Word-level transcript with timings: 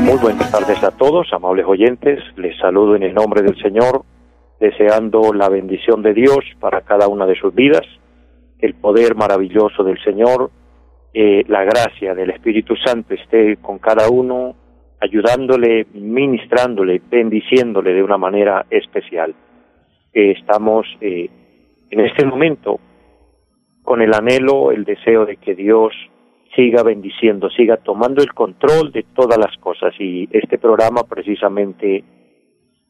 muy 0.00 0.18
buenas 0.18 0.50
tardes 0.50 0.82
a 0.82 0.90
todos, 0.90 1.32
amables 1.32 1.64
oyentes. 1.66 2.18
Les 2.36 2.56
saludo 2.58 2.96
en 2.96 3.04
el 3.04 3.14
nombre 3.14 3.42
del 3.42 3.56
Señor, 3.62 4.02
deseando 4.58 5.32
la 5.32 5.48
bendición 5.48 6.02
de 6.02 6.14
Dios 6.14 6.38
para 6.58 6.80
cada 6.80 7.06
una 7.06 7.26
de 7.26 7.36
sus 7.36 7.54
vidas, 7.54 7.86
el 8.58 8.74
poder 8.74 9.14
maravilloso 9.14 9.84
del 9.84 10.02
Señor, 10.02 10.50
eh, 11.14 11.44
la 11.46 11.62
gracia 11.64 12.14
del 12.14 12.30
Espíritu 12.30 12.74
Santo 12.76 13.14
esté 13.14 13.56
con 13.58 13.78
cada 13.78 14.10
uno, 14.10 14.56
ayudándole, 15.00 15.86
ministrándole, 15.94 17.00
bendiciéndole 17.08 17.92
de 17.94 18.02
una 18.02 18.18
manera 18.18 18.66
especial. 18.70 19.34
Eh, 20.12 20.32
estamos 20.32 20.86
eh, 21.00 21.30
en 21.90 22.00
este 22.00 22.26
momento 22.26 22.80
con 23.82 24.02
el 24.02 24.12
anhelo, 24.12 24.72
el 24.72 24.84
deseo 24.84 25.24
de 25.24 25.36
que 25.36 25.54
Dios 25.54 25.92
siga 26.54 26.82
bendiciendo, 26.82 27.48
siga 27.50 27.76
tomando 27.76 28.22
el 28.22 28.32
control 28.32 28.92
de 28.92 29.04
todas 29.14 29.38
las 29.38 29.56
cosas. 29.58 29.94
Y 29.98 30.28
este 30.32 30.58
programa 30.58 31.04
precisamente 31.04 32.04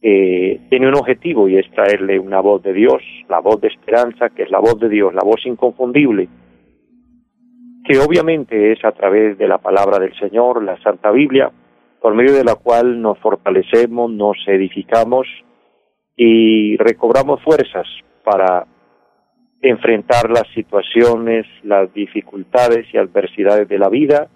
eh, 0.02 0.61
tiene 0.70 0.89
un 0.89 0.94
objetivo 0.94 1.48
y 1.48 1.58
es 1.58 1.70
traerle 1.72 2.19
una 2.19 2.41
voz 2.41 2.62
de 2.62 2.72
Dios, 2.72 3.02
la 3.28 3.41
voz 3.41 3.61
de 3.61 3.69
esperanza, 3.69 4.30
que 4.30 4.44
es 4.44 4.50
la 4.50 4.58
voz 4.58 4.78
de 4.80 4.89
Dios, 4.89 5.12
la 5.14 5.22
voz 5.22 5.44
inconfundible, 5.44 6.28
que 7.84 7.98
obviamente 7.98 8.72
es 8.72 8.84
a 8.84 8.92
través 8.92 9.36
de 9.36 9.47
la 9.47 9.58
palabra 9.58 9.98
del 9.98 10.19
Señor, 10.19 10.62
la 10.62 10.80
Santa 10.83 11.11
Biblia, 11.11 11.50
por 12.00 12.14
medio 12.14 12.33
de 12.33 12.45
la 12.45 12.55
cual 12.55 13.02
nos 13.02 13.19
fortalecemos, 13.19 14.11
nos 14.11 14.36
edificamos 14.47 15.27
y 16.17 16.78
recobramos 16.78 17.42
fuerzas 17.42 17.86
para 18.24 18.67
enfrentar 19.62 20.30
las 20.30 20.48
situaciones, 20.55 21.47
las 21.62 21.92
dificultades 21.92 22.86
y 22.92 22.98
adversidades 22.98 23.69
de 23.69 23.78
la 23.78 23.89
vida 23.89 24.28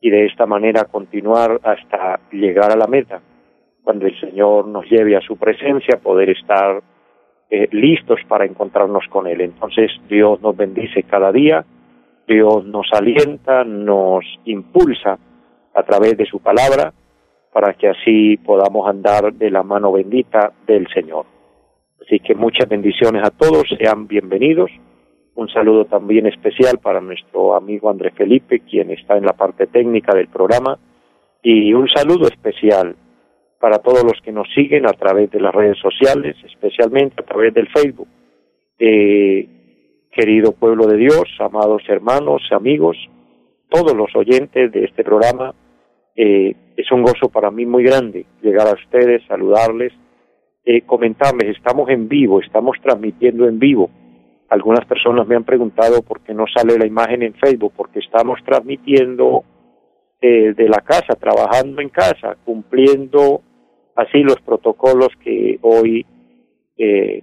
y 0.00 0.10
de 0.10 0.26
esta 0.26 0.46
manera 0.46 0.84
continuar 0.84 1.60
hasta 1.62 2.20
llegar 2.32 2.72
a 2.72 2.76
la 2.76 2.86
meta. 2.86 3.20
Cuando 3.82 4.06
el 4.06 4.18
Señor 4.20 4.66
nos 4.66 4.84
lleve 4.90 5.16
a 5.16 5.20
su 5.20 5.36
presencia, 5.36 5.98
poder 6.02 6.30
estar 6.30 6.82
eh, 7.48 7.68
listos 7.70 8.18
para 8.28 8.44
encontrarnos 8.44 9.04
con 9.08 9.26
Él. 9.28 9.40
Entonces 9.40 9.92
Dios 10.08 10.40
nos 10.40 10.56
bendice 10.56 11.04
cada 11.04 11.30
día, 11.30 11.64
Dios 12.26 12.64
nos 12.64 12.88
alienta, 12.92 13.62
nos 13.62 14.24
impulsa 14.44 15.18
a 15.74 15.82
través 15.84 16.16
de 16.16 16.26
su 16.26 16.40
palabra 16.40 16.92
para 17.52 17.74
que 17.74 17.88
así 17.88 18.36
podamos 18.38 18.88
andar 18.88 19.32
de 19.32 19.50
la 19.50 19.62
mano 19.62 19.92
bendita 19.92 20.52
del 20.66 20.88
Señor. 20.88 21.35
Así 22.06 22.20
que 22.20 22.36
muchas 22.36 22.68
bendiciones 22.68 23.24
a 23.24 23.30
todos, 23.30 23.64
sean 23.76 24.06
bienvenidos. 24.06 24.70
Un 25.34 25.48
saludo 25.48 25.86
también 25.86 26.26
especial 26.26 26.78
para 26.78 27.00
nuestro 27.00 27.56
amigo 27.56 27.90
Andrés 27.90 28.14
Felipe, 28.14 28.60
quien 28.60 28.92
está 28.92 29.16
en 29.16 29.24
la 29.24 29.32
parte 29.32 29.66
técnica 29.66 30.14
del 30.14 30.28
programa. 30.28 30.78
Y 31.42 31.74
un 31.74 31.88
saludo 31.88 32.28
especial 32.28 32.94
para 33.58 33.78
todos 33.78 34.04
los 34.04 34.20
que 34.22 34.30
nos 34.30 34.46
siguen 34.54 34.86
a 34.86 34.92
través 34.92 35.32
de 35.32 35.40
las 35.40 35.52
redes 35.52 35.78
sociales, 35.78 36.36
especialmente 36.44 37.16
a 37.20 37.24
través 37.24 37.52
del 37.52 37.66
Facebook. 37.70 38.08
Eh, 38.78 39.48
querido 40.12 40.52
pueblo 40.52 40.86
de 40.86 40.98
Dios, 40.98 41.24
amados 41.40 41.82
hermanos, 41.88 42.42
amigos, 42.52 42.96
todos 43.68 43.96
los 43.96 44.14
oyentes 44.14 44.70
de 44.70 44.84
este 44.84 45.02
programa, 45.02 45.56
eh, 46.14 46.54
es 46.76 46.92
un 46.92 47.02
gozo 47.02 47.30
para 47.30 47.50
mí 47.50 47.66
muy 47.66 47.82
grande 47.82 48.26
llegar 48.42 48.68
a 48.68 48.74
ustedes, 48.74 49.26
saludarles 49.26 49.92
eh, 50.66 50.82
comentarles, 50.82 51.56
estamos 51.56 51.88
en 51.90 52.08
vivo, 52.08 52.40
estamos 52.40 52.76
transmitiendo 52.82 53.48
en 53.48 53.58
vivo. 53.58 53.88
Algunas 54.48 54.84
personas 54.84 55.26
me 55.26 55.36
han 55.36 55.44
preguntado 55.44 56.02
por 56.02 56.20
qué 56.20 56.34
no 56.34 56.44
sale 56.52 56.76
la 56.76 56.86
imagen 56.86 57.22
en 57.22 57.34
Facebook, 57.34 57.72
porque 57.76 58.00
estamos 58.00 58.40
transmitiendo 58.44 59.44
eh, 60.20 60.54
de 60.54 60.68
la 60.68 60.80
casa, 60.80 61.14
trabajando 61.14 61.80
en 61.80 61.88
casa, 61.88 62.36
cumpliendo 62.44 63.42
así 63.94 64.18
los 64.22 64.40
protocolos 64.42 65.10
que 65.22 65.58
hoy 65.62 66.04
eh, 66.76 67.22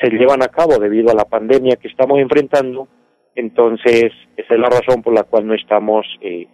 se 0.00 0.10
llevan 0.10 0.42
a 0.42 0.48
cabo 0.48 0.78
debido 0.78 1.10
a 1.10 1.14
la 1.14 1.24
pandemia 1.24 1.76
que 1.76 1.88
estamos 1.88 2.18
enfrentando. 2.18 2.88
Entonces, 3.34 4.12
esa 4.36 4.54
es 4.54 4.60
la 4.60 4.68
razón 4.68 5.02
por 5.02 5.14
la 5.14 5.24
cual 5.24 5.46
no 5.46 5.54
estamos 5.54 6.06
eh, 6.20 6.46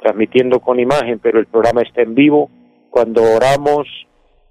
transmitiendo 0.00 0.60
con 0.60 0.80
imagen, 0.80 1.20
pero 1.20 1.38
el 1.38 1.46
programa 1.46 1.82
está 1.82 2.02
en 2.02 2.14
vivo. 2.14 2.50
Cuando 2.90 3.22
oramos, 3.22 3.86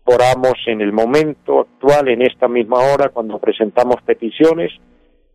oramos 0.06 0.54
en 0.68 0.82
el 0.82 0.92
momento 0.92 1.62
actual, 1.62 2.10
en 2.10 2.22
esta 2.22 2.48
misma 2.48 2.80
hora, 2.80 3.10
cuando 3.10 3.40
presentamos 3.40 4.02
peticiones. 4.06 4.72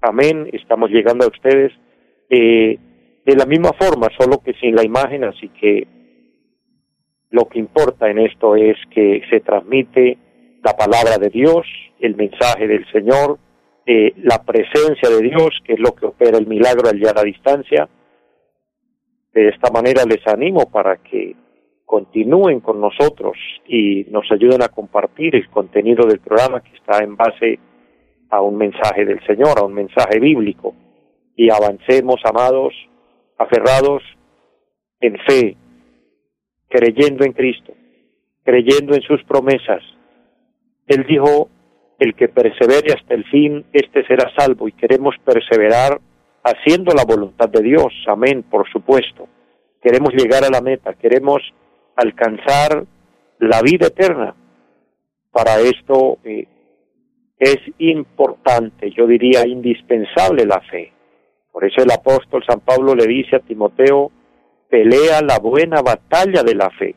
Amén, 0.01 0.49
estamos 0.53 0.91
llegando 0.91 1.25
a 1.25 1.29
ustedes 1.29 1.73
eh, 2.31 2.79
de 3.25 3.37
la 3.37 3.47
misma 3.47 3.73
forma, 3.73 4.09
solo 4.19 4.39
que 4.43 4.55
sin 4.55 4.75
la 4.75 4.85
imagen, 4.85 5.25
así 5.25 5.49
que 5.49 5.87
lo 7.31 7.49
que 7.49 7.59
importa 7.59 8.09
en 8.09 8.19
esto 8.19 8.57
es 8.57 8.77
que 8.91 9.23
se 9.29 9.41
transmite 9.41 10.19
la 10.63 10.75
palabra 10.75 11.19
de 11.19 11.29
Dios, 11.29 11.67
el 12.01 12.17
mensaje 12.17 12.67
del 12.67 12.91
Señor, 12.91 13.39
eh, 13.87 14.13
la 14.19 14.43
presencia 14.43 15.09
de 15.09 15.23
Dios, 15.23 15.51
que 15.65 15.75
es 15.75 15.81
lo 15.81 15.95
que 15.95 16.07
opera 16.07 16.39
el 16.39 16.47
milagro 16.47 16.89
allá 16.89 17.11
a 17.11 17.15
la 17.15 17.23
distancia. 17.23 17.89
De 19.33 19.49
esta 19.49 19.71
manera 19.71 20.05
les 20.05 20.27
animo 20.27 20.71
para 20.71 20.97
que 20.99 21.35
continúen 21.89 22.61
con 22.61 22.83
nosotros 22.83 23.39
y 23.67 24.05
nos 24.11 24.31
ayuden 24.31 24.63
a 24.63 24.69
compartir 24.69 25.35
el 25.35 25.49
contenido 25.49 26.07
del 26.07 26.21
programa 26.21 26.61
que 26.61 26.77
está 26.77 27.03
en 27.03 27.17
base 27.17 27.59
a 28.29 28.43
un 28.43 28.59
mensaje 28.59 29.07
del 29.07 29.25
Señor, 29.27 29.59
a 29.59 29.65
un 29.65 29.73
mensaje 29.73 30.21
bíblico, 30.21 30.75
y 31.35 31.49
avancemos, 31.49 32.21
amados, 32.25 32.75
aferrados 33.39 34.03
en 35.01 35.17
fe, 35.27 35.57
creyendo 36.69 37.25
en 37.25 37.33
Cristo, 37.33 37.73
creyendo 38.45 38.95
en 38.95 39.01
sus 39.01 39.25
promesas. 39.25 39.83
Él 40.89 41.07
dijo, 41.09 41.49
el 41.99 42.15
que 42.15 42.29
persevere 42.29 42.93
hasta 42.93 43.15
el 43.15 43.25
fin, 43.31 43.65
éste 43.73 44.07
será 44.07 44.31
salvo, 44.37 44.69
y 44.69 44.73
queremos 44.73 45.15
perseverar 45.25 45.99
haciendo 46.45 46.93
la 46.95 47.07
voluntad 47.07 47.49
de 47.49 47.63
Dios, 47.63 47.95
amén, 48.07 48.43
por 48.43 48.71
supuesto. 48.71 49.27
Queremos 49.81 50.13
llegar 50.13 50.45
a 50.45 50.51
la 50.51 50.61
meta, 50.61 50.93
queremos 50.93 51.41
alcanzar 51.99 52.85
la 53.41 53.61
vida 53.61 53.89
eterna. 53.89 54.35
Para 55.33 55.59
esto 55.61 56.19
eh, 56.25 56.47
es 57.39 57.59
importante, 57.79 58.91
yo 58.97 59.07
diría 59.07 59.47
indispensable 59.47 60.47
la 60.47 60.61
fe. 60.61 60.93
Por 61.53 61.65
eso 61.65 61.83
el 61.83 61.91
apóstol 61.91 62.45
San 62.49 62.61
Pablo 62.61 62.95
le 62.95 63.07
dice 63.07 63.37
a 63.37 63.41
Timoteo, 63.41 64.13
pelea 64.71 65.21
la 65.23 65.39
buena 65.41 65.83
batalla 65.83 66.43
de 66.43 66.55
la 66.55 66.71
fe. 66.71 66.95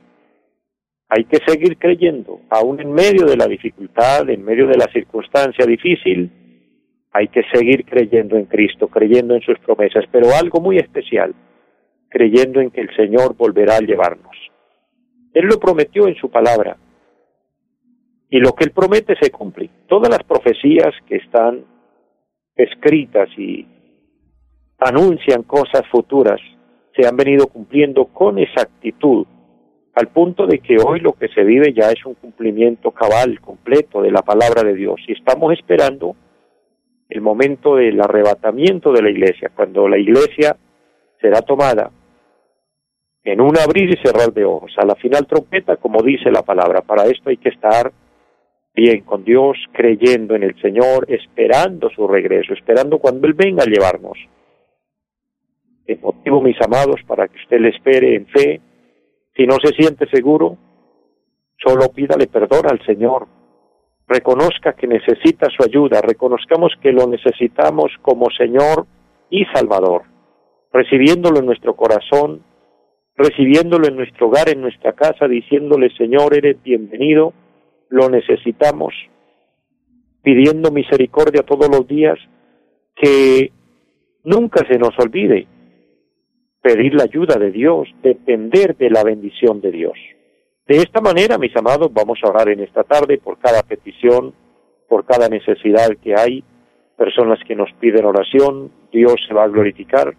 Hay 1.09 1.25
que 1.25 1.39
seguir 1.45 1.77
creyendo, 1.77 2.41
aún 2.49 2.79
en 2.79 2.93
medio 2.93 3.25
de 3.25 3.37
la 3.37 3.47
dificultad, 3.47 4.29
en 4.29 4.45
medio 4.45 4.67
de 4.67 4.77
la 4.77 4.85
circunstancia 4.93 5.65
difícil, 5.65 6.31
hay 7.11 7.27
que 7.27 7.41
seguir 7.51 7.85
creyendo 7.85 8.37
en 8.37 8.45
Cristo, 8.45 8.87
creyendo 8.87 9.35
en 9.35 9.41
sus 9.41 9.57
promesas, 9.59 10.05
pero 10.11 10.33
algo 10.33 10.61
muy 10.61 10.77
especial, 10.77 11.33
creyendo 12.09 12.61
en 12.61 12.69
que 12.69 12.81
el 12.81 12.95
Señor 12.95 13.35
volverá 13.35 13.77
a 13.77 13.81
llevarnos. 13.81 14.51
Él 15.33 15.45
lo 15.45 15.59
prometió 15.59 16.07
en 16.07 16.15
su 16.15 16.29
palabra. 16.29 16.77
Y 18.29 18.39
lo 18.39 18.53
que 18.53 18.65
Él 18.65 18.71
promete 18.71 19.15
se 19.21 19.31
cumple. 19.31 19.69
Todas 19.87 20.09
las 20.09 20.23
profecías 20.23 20.93
que 21.07 21.17
están 21.17 21.65
escritas 22.55 23.29
y 23.37 23.67
anuncian 24.79 25.43
cosas 25.43 25.83
futuras 25.91 26.39
se 26.95 27.07
han 27.07 27.15
venido 27.15 27.47
cumpliendo 27.47 28.05
con 28.05 28.37
exactitud, 28.39 29.25
al 29.93 30.07
punto 30.07 30.47
de 30.47 30.59
que 30.59 30.77
hoy 30.83 30.99
lo 30.99 31.13
que 31.13 31.27
se 31.29 31.43
vive 31.43 31.73
ya 31.73 31.89
es 31.89 32.05
un 32.05 32.15
cumplimiento 32.15 32.91
cabal, 32.91 33.39
completo 33.39 34.01
de 34.01 34.11
la 34.11 34.21
palabra 34.21 34.63
de 34.63 34.73
Dios. 34.73 34.99
Y 35.07 35.13
estamos 35.13 35.53
esperando 35.53 36.15
el 37.09 37.21
momento 37.21 37.75
del 37.75 37.99
arrebatamiento 38.01 38.91
de 38.91 39.01
la 39.01 39.09
iglesia, 39.09 39.51
cuando 39.53 39.87
la 39.87 39.97
iglesia 39.97 40.55
será 41.19 41.41
tomada 41.41 41.91
en 43.23 43.41
un 43.41 43.57
abrir 43.57 43.89
y 43.89 44.01
cerrar 44.01 44.33
de 44.33 44.45
ojos. 44.45 44.73
A 44.77 44.85
la 44.85 44.95
final 44.95 45.27
trompeta, 45.27 45.77
como 45.77 46.01
dice 46.01 46.31
la 46.31 46.41
palabra, 46.41 46.81
para 46.81 47.05
esto 47.05 47.29
hay 47.29 47.37
que 47.37 47.49
estar 47.49 47.91
bien 48.73 49.01
con 49.01 49.23
Dios, 49.23 49.57
creyendo 49.73 50.35
en 50.35 50.43
el 50.43 50.59
Señor, 50.61 51.05
esperando 51.09 51.89
su 51.89 52.07
regreso, 52.07 52.53
esperando 52.53 52.99
cuando 52.99 53.27
Él 53.27 53.33
venga 53.33 53.63
a 53.63 53.69
llevarnos. 53.69 54.17
El 55.85 55.99
motivo, 55.99 56.41
mis 56.41 56.59
amados, 56.61 57.01
para 57.05 57.27
que 57.27 57.37
usted 57.37 57.59
le 57.59 57.69
espere 57.69 58.15
en 58.15 58.27
fe. 58.27 58.61
Si 59.35 59.45
no 59.45 59.57
se 59.63 59.73
siente 59.73 60.07
seguro, 60.09 60.57
solo 61.57 61.89
pídale 61.93 62.27
perdón 62.27 62.67
al 62.69 62.83
Señor. 62.85 63.27
Reconozca 64.07 64.73
que 64.73 64.87
necesita 64.87 65.47
su 65.55 65.63
ayuda, 65.63 66.01
reconozcamos 66.01 66.73
que 66.81 66.91
lo 66.91 67.07
necesitamos 67.07 67.91
como 68.01 68.29
Señor 68.29 68.85
y 69.29 69.45
Salvador, 69.53 70.03
recibiéndolo 70.73 71.39
en 71.39 71.45
nuestro 71.45 71.75
corazón, 71.75 72.43
recibiéndolo 73.15 73.87
en 73.87 73.95
nuestro 73.95 74.27
hogar, 74.27 74.49
en 74.49 74.61
nuestra 74.61 74.93
casa, 74.93 75.27
diciéndole, 75.27 75.89
Señor, 75.97 76.35
eres 76.35 76.61
bienvenido, 76.63 77.33
lo 77.89 78.09
necesitamos, 78.09 78.93
pidiendo 80.23 80.71
misericordia 80.71 81.43
todos 81.43 81.69
los 81.69 81.87
días, 81.87 82.17
que 82.95 83.51
nunca 84.23 84.65
se 84.67 84.77
nos 84.77 84.97
olvide 84.99 85.47
pedir 86.61 86.93
la 86.93 87.03
ayuda 87.03 87.35
de 87.35 87.51
Dios, 87.51 87.89
depender 88.03 88.77
de 88.77 88.89
la 88.89 89.03
bendición 89.03 89.61
de 89.61 89.71
Dios. 89.71 89.97
De 90.67 90.77
esta 90.77 91.01
manera, 91.01 91.37
mis 91.37 91.55
amados, 91.57 91.91
vamos 91.91 92.19
a 92.23 92.29
orar 92.29 92.49
en 92.49 92.59
esta 92.59 92.83
tarde 92.83 93.17
por 93.17 93.39
cada 93.39 93.63
petición, 93.63 94.33
por 94.87 95.05
cada 95.05 95.27
necesidad 95.27 95.89
que 96.01 96.15
hay, 96.15 96.43
personas 96.97 97.39
que 97.47 97.55
nos 97.55 97.71
piden 97.79 98.05
oración, 98.05 98.71
Dios 98.91 99.15
se 99.27 99.33
va 99.33 99.45
a 99.45 99.47
glorificar. 99.47 100.15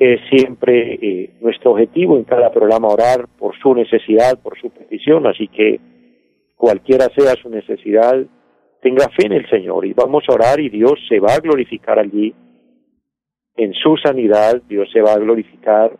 Es 0.00 0.18
siempre 0.30 0.94
eh, 0.94 1.30
nuestro 1.42 1.72
objetivo 1.72 2.16
en 2.16 2.24
cada 2.24 2.50
programa 2.50 2.88
orar 2.88 3.28
por 3.38 3.54
su 3.60 3.74
necesidad, 3.74 4.40
por 4.42 4.58
su 4.58 4.70
petición, 4.70 5.26
así 5.26 5.46
que 5.48 5.78
cualquiera 6.56 7.08
sea 7.14 7.34
su 7.34 7.50
necesidad, 7.50 8.16
tenga 8.80 9.10
fe 9.10 9.26
en 9.26 9.32
el 9.32 9.48
Señor 9.50 9.84
y 9.84 9.92
vamos 9.92 10.24
a 10.26 10.32
orar 10.32 10.58
y 10.58 10.70
Dios 10.70 10.94
se 11.06 11.20
va 11.20 11.34
a 11.34 11.40
glorificar 11.40 11.98
allí. 11.98 12.34
En 13.56 13.74
su 13.74 13.98
sanidad, 13.98 14.62
Dios 14.66 14.88
se 14.90 15.02
va 15.02 15.12
a 15.12 15.18
glorificar 15.18 15.92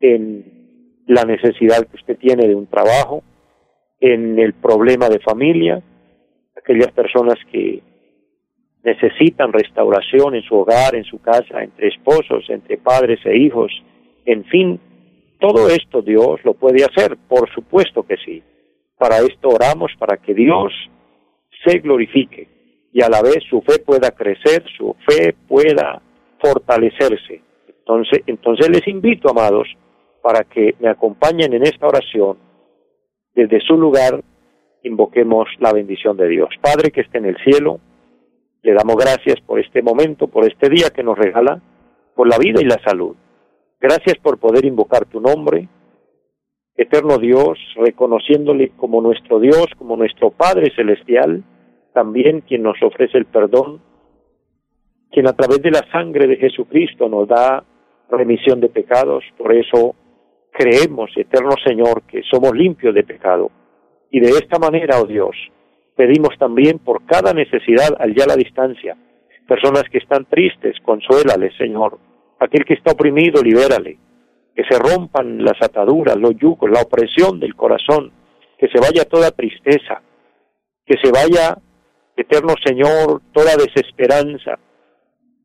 en 0.00 1.04
la 1.06 1.22
necesidad 1.22 1.86
que 1.86 1.96
usted 1.96 2.18
tiene 2.18 2.48
de 2.48 2.56
un 2.56 2.66
trabajo, 2.66 3.22
en 4.00 4.36
el 4.40 4.54
problema 4.54 5.08
de 5.08 5.20
familia, 5.20 5.80
aquellas 6.56 6.90
personas 6.90 7.36
que 7.52 7.82
necesitan 8.82 9.52
restauración 9.52 10.34
en 10.34 10.42
su 10.42 10.56
hogar, 10.56 10.94
en 10.94 11.04
su 11.04 11.20
casa, 11.20 11.62
entre 11.62 11.88
esposos, 11.88 12.48
entre 12.48 12.78
padres 12.78 13.20
e 13.24 13.36
hijos, 13.36 13.70
en 14.24 14.44
fin, 14.44 14.80
todo 15.38 15.68
esto 15.68 16.02
Dios 16.02 16.40
lo 16.44 16.54
puede 16.54 16.84
hacer, 16.84 17.16
por 17.28 17.52
supuesto 17.52 18.04
que 18.04 18.16
sí. 18.24 18.42
Para 18.98 19.18
esto 19.18 19.48
oramos, 19.48 19.92
para 19.98 20.16
que 20.16 20.34
Dios 20.34 20.72
se 21.64 21.78
glorifique 21.78 22.48
y 22.92 23.02
a 23.02 23.08
la 23.08 23.22
vez 23.22 23.38
su 23.48 23.60
fe 23.62 23.78
pueda 23.84 24.10
crecer, 24.10 24.64
su 24.76 24.94
fe 25.06 25.34
pueda 25.48 26.00
fortalecerse. 26.40 27.42
Entonces, 27.66 28.20
entonces 28.26 28.68
les 28.68 28.86
invito, 28.86 29.30
amados, 29.30 29.66
para 30.22 30.44
que 30.44 30.76
me 30.78 30.88
acompañen 30.88 31.52
en 31.52 31.64
esta 31.64 31.86
oración. 31.88 32.38
Desde 33.34 33.60
su 33.60 33.76
lugar 33.76 34.22
invoquemos 34.84 35.48
la 35.58 35.72
bendición 35.72 36.16
de 36.16 36.28
Dios. 36.28 36.50
Padre 36.60 36.90
que 36.90 37.00
esté 37.00 37.18
en 37.18 37.26
el 37.26 37.36
cielo, 37.38 37.80
le 38.62 38.74
damos 38.74 38.96
gracias 38.96 39.40
por 39.40 39.58
este 39.58 39.82
momento, 39.82 40.28
por 40.28 40.46
este 40.46 40.68
día 40.68 40.90
que 40.94 41.02
nos 41.02 41.18
regala, 41.18 41.60
por 42.14 42.28
la 42.28 42.38
vida 42.38 42.60
y 42.60 42.64
la 42.64 42.78
salud. 42.84 43.16
Gracias 43.80 44.16
por 44.22 44.38
poder 44.38 44.64
invocar 44.64 45.06
tu 45.06 45.20
nombre, 45.20 45.68
eterno 46.76 47.18
Dios, 47.18 47.58
reconociéndole 47.76 48.70
como 48.76 49.02
nuestro 49.02 49.40
Dios, 49.40 49.66
como 49.76 49.96
nuestro 49.96 50.30
Padre 50.30 50.72
Celestial, 50.76 51.42
también 51.92 52.42
quien 52.42 52.62
nos 52.62 52.80
ofrece 52.82 53.18
el 53.18 53.26
perdón, 53.26 53.82
quien 55.10 55.26
a 55.26 55.32
través 55.32 55.60
de 55.62 55.72
la 55.72 55.84
sangre 55.90 56.26
de 56.26 56.36
Jesucristo 56.36 57.08
nos 57.08 57.28
da 57.28 57.64
remisión 58.08 58.60
de 58.60 58.68
pecados, 58.68 59.24
por 59.36 59.52
eso 59.54 59.96
creemos, 60.52 61.10
eterno 61.16 61.54
Señor, 61.66 62.02
que 62.02 62.22
somos 62.30 62.52
limpios 62.52 62.94
de 62.94 63.02
pecado. 63.02 63.50
Y 64.10 64.20
de 64.20 64.28
esta 64.28 64.58
manera, 64.58 65.00
oh 65.00 65.06
Dios, 65.06 65.34
pedimos 65.96 66.36
también 66.38 66.78
por 66.78 67.04
cada 67.06 67.32
necesidad 67.32 67.96
allá 67.98 68.24
a 68.24 68.28
la 68.28 68.36
distancia. 68.36 68.96
Personas 69.46 69.84
que 69.90 69.98
están 69.98 70.24
tristes, 70.26 70.76
consuélales, 70.84 71.52
Señor. 71.56 71.98
Aquel 72.38 72.64
que 72.64 72.74
está 72.74 72.92
oprimido, 72.92 73.42
libérale. 73.42 73.98
Que 74.54 74.64
se 74.64 74.78
rompan 74.78 75.44
las 75.44 75.60
ataduras, 75.60 76.16
los 76.16 76.36
yucos, 76.36 76.70
la 76.70 76.82
opresión 76.82 77.40
del 77.40 77.54
corazón. 77.54 78.12
Que 78.58 78.68
se 78.68 78.78
vaya 78.78 79.04
toda 79.04 79.30
tristeza. 79.30 80.02
Que 80.86 80.96
se 81.02 81.10
vaya 81.10 81.56
Eterno 82.16 82.54
Señor, 82.62 83.22
toda 83.32 83.56
desesperanza, 83.56 84.58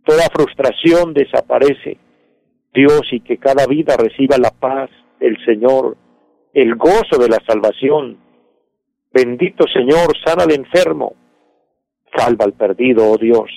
toda 0.05 0.29
frustración 0.33 1.13
desaparece. 1.13 1.97
Dios, 2.73 3.01
y 3.11 3.21
que 3.21 3.37
cada 3.37 3.65
vida 3.65 3.95
reciba 3.97 4.37
la 4.37 4.51
paz 4.51 4.89
del 5.19 5.37
Señor, 5.45 5.97
el 6.53 6.75
gozo 6.75 7.17
de 7.19 7.29
la 7.29 7.39
salvación. 7.47 8.17
Bendito 9.17 9.65
Señor, 9.67 10.15
sana 10.23 10.43
al 10.43 10.51
enfermo, 10.53 11.15
salva 12.15 12.45
al 12.45 12.53
perdido, 12.53 13.09
oh 13.09 13.17
Dios. 13.17 13.49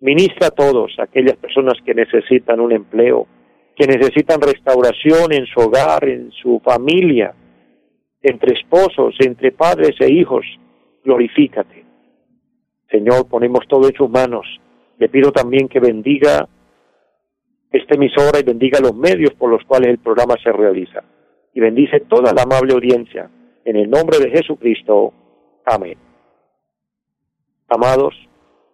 Ministra 0.00 0.48
a 0.48 0.50
todos, 0.50 0.90
aquellas 0.98 1.36
personas 1.36 1.74
que 1.86 1.94
necesitan 1.94 2.58
un 2.58 2.72
empleo, 2.72 3.28
que 3.76 3.86
necesitan 3.86 4.40
restauración 4.40 5.32
en 5.32 5.46
su 5.46 5.60
hogar, 5.60 6.08
en 6.08 6.32
su 6.32 6.60
familia, 6.64 7.32
entre 8.20 8.58
esposos, 8.58 9.14
entre 9.20 9.52
padres 9.52 9.92
e 10.00 10.12
hijos. 10.12 10.44
Glorifícate. 11.04 11.84
Señor, 12.90 13.28
ponemos 13.28 13.68
todo 13.68 13.88
en 13.88 13.94
sus 13.94 14.10
manos. 14.10 14.44
Le 14.98 15.08
pido 15.08 15.30
también 15.30 15.68
que 15.68 15.78
bendiga 15.78 16.48
esta 17.70 17.94
emisora 17.94 18.40
y 18.40 18.42
bendiga 18.42 18.80
los 18.80 18.96
medios 18.96 19.34
por 19.34 19.52
los 19.52 19.62
cuales 19.66 19.90
el 19.90 19.98
programa 19.98 20.34
se 20.42 20.50
realiza. 20.50 21.04
Y 21.54 21.60
bendice 21.60 22.00
toda 22.00 22.32
la 22.32 22.42
amable 22.42 22.72
audiencia. 22.72 23.30
En 23.64 23.76
el 23.76 23.90
nombre 23.90 24.18
de 24.18 24.30
Jesucristo. 24.30 25.12
Amén. 25.64 25.98
Amados, 27.68 28.14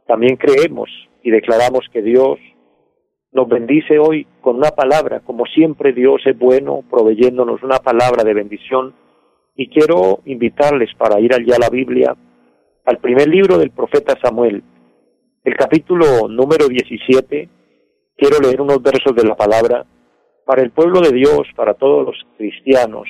también 0.06 0.36
creemos 0.36 0.88
y 1.22 1.30
declaramos 1.30 1.86
que 1.92 2.02
Dios 2.02 2.38
nos 3.32 3.48
bendice 3.48 3.98
hoy 3.98 4.26
con 4.40 4.56
una 4.56 4.70
palabra, 4.70 5.20
como 5.20 5.44
siempre 5.46 5.92
Dios 5.92 6.22
es 6.24 6.38
bueno, 6.38 6.82
proveyéndonos 6.88 7.62
una 7.62 7.78
palabra 7.78 8.24
de 8.24 8.32
bendición. 8.32 8.94
Y 9.54 9.68
quiero 9.68 10.20
invitarles 10.24 10.94
para 10.96 11.20
ir 11.20 11.34
allá 11.34 11.56
a 11.56 11.60
la 11.60 11.70
Biblia, 11.70 12.16
al 12.84 12.98
primer 12.98 13.28
libro 13.28 13.58
del 13.58 13.70
profeta 13.70 14.16
Samuel, 14.22 14.62
el 15.46 15.54
capítulo 15.54 16.28
número 16.28 16.66
17, 16.66 17.48
quiero 18.16 18.38
leer 18.40 18.60
unos 18.60 18.82
versos 18.82 19.14
de 19.14 19.24
la 19.24 19.36
palabra 19.36 19.86
para 20.44 20.62
el 20.62 20.70
pueblo 20.70 21.00
de 21.00 21.12
Dios, 21.12 21.46
para 21.54 21.74
todos 21.74 22.06
los 22.06 22.16
cristianos. 22.36 23.06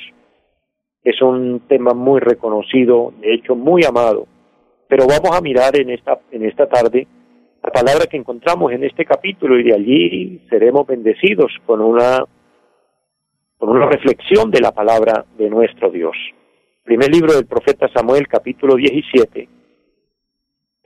Es 1.07 1.23
un 1.23 1.61
tema 1.69 1.95
muy 1.95 2.19
reconocido, 2.19 3.15
de 3.21 3.33
hecho 3.33 3.55
muy 3.55 3.85
amado, 3.85 4.27
pero 4.89 5.07
vamos 5.07 5.39
a 5.39 5.41
mirar 5.41 5.79
en 5.79 5.91
esta, 5.91 6.19
en 6.33 6.45
esta 6.45 6.67
tarde 6.67 7.07
la 7.63 7.71
palabra 7.71 8.07
que 8.11 8.17
encontramos 8.17 8.73
en 8.73 8.83
este 8.83 9.05
capítulo 9.05 9.57
y 9.57 9.63
de 9.63 9.73
allí 9.73 10.41
seremos 10.51 10.85
bendecidos 10.85 11.53
con 11.65 11.81
una, 11.81 12.25
con 13.57 13.69
una 13.69 13.87
reflexión 13.87 14.51
de 14.51 14.61
la 14.61 14.73
palabra 14.73 15.25
de 15.39 15.49
nuestro 15.49 15.91
Dios. 15.91 16.17
Primer 16.83 17.09
libro 17.15 17.35
del 17.35 17.47
profeta 17.47 17.89
Samuel, 17.95 18.27
capítulo 18.27 18.75
17, 18.75 19.49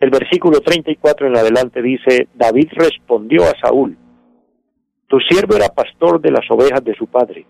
el 0.00 0.11
versículo 0.11 0.61
34 0.61 1.29
en 1.29 1.37
adelante 1.39 1.81
dice, 1.81 2.29
David 2.35 2.69
respondió 2.73 3.45
a 3.45 3.59
Saúl, 3.59 3.97
tu 5.07 5.19
siervo 5.21 5.57
era 5.57 5.71
pastor 5.71 6.21
de 6.21 6.31
las 6.31 6.45
ovejas 6.50 6.85
de 6.85 6.95
su 6.95 7.07
padre, 7.07 7.47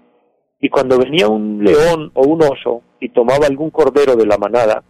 y 0.61 0.69
cuando 0.69 0.99
venía 0.99 1.29
un 1.29 1.65
león 1.65 2.11
o 2.15 2.23
un 2.23 2.43
oso 2.43 2.83
y 3.01 3.09
tomaba 3.11 3.47
algún 3.47 3.71
cordero 3.71 4.17
de 4.17 4.27
la 4.27 4.39
manada, 4.39 4.83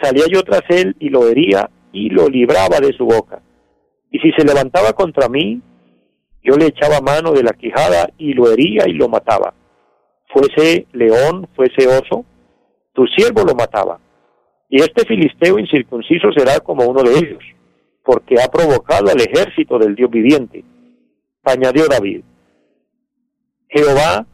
salía 0.00 0.24
yo 0.32 0.42
tras 0.42 0.62
él 0.68 0.96
y 0.98 1.10
lo 1.10 1.28
hería 1.28 1.70
y 1.92 2.10
lo 2.10 2.28
libraba 2.28 2.80
de 2.80 2.92
su 2.92 3.04
boca. 3.04 3.42
Y 4.10 4.18
si 4.20 4.32
se 4.32 4.44
levantaba 4.44 4.92
contra 4.92 5.28
mí, 5.28 5.60
yo 6.42 6.56
le 6.56 6.66
echaba 6.66 7.00
mano 7.00 7.32
de 7.32 7.42
la 7.42 7.52
quijada 7.52 8.08
y 8.18 8.32
lo 8.32 8.50
hería 8.50 8.88
y 8.88 8.92
lo 8.92 9.08
mataba. 9.08 9.54
Fuese 10.32 10.86
león, 10.92 11.48
fuese 11.54 11.86
oso, 11.86 12.24
tu 12.92 13.06
siervo 13.06 13.44
lo 13.44 13.54
mataba 13.54 14.00
y 14.68 14.80
este 14.80 15.06
filisteo 15.06 15.58
incircunciso 15.58 16.32
será 16.32 16.58
como 16.58 16.84
uno 16.84 17.04
de 17.04 17.16
ellos, 17.16 17.44
porque 18.02 18.34
ha 18.42 18.48
provocado 18.48 19.08
al 19.08 19.20
ejército 19.20 19.78
del 19.78 19.94
Dios 19.94 20.10
viviente. 20.10 20.64
Añadió 21.44 21.86
David, 21.86 22.22
Jehová, 23.68 24.26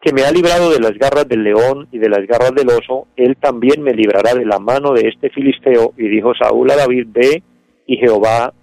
que 0.00 0.12
me 0.14 0.22
ha 0.22 0.32
librado 0.32 0.70
de 0.70 0.80
las 0.80 0.92
garras 0.92 1.28
del 1.28 1.44
león 1.44 1.86
y 1.92 1.98
de 1.98 2.08
las 2.08 2.26
garras 2.26 2.54
del 2.54 2.68
oso, 2.70 3.06
él 3.16 3.36
también 3.36 3.82
me 3.82 3.92
librará 3.92 4.34
de 4.34 4.46
la 4.46 4.58
mano 4.58 4.92
de 4.92 5.08
este 5.08 5.28
filisteo. 5.28 5.92
Y 5.98 6.08
dijo 6.08 6.32
Saúl 6.34 6.70
a 6.70 6.76
David, 6.76 7.08
ve 7.10 7.42
y 7.86 7.96
Jehová 7.98 8.54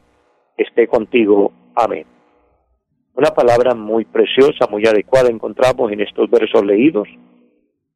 esté 0.58 0.88
contigo. 0.88 1.51
Amén. 1.75 2.06
Una 3.13 3.29
palabra 3.29 3.75
muy 3.75 4.06
preciosa, 4.06 4.67
muy 4.70 4.86
adecuada 4.88 5.29
encontramos 5.29 5.91
en 5.91 6.01
estos 6.01 6.29
versos 6.29 6.65
leídos, 6.65 7.08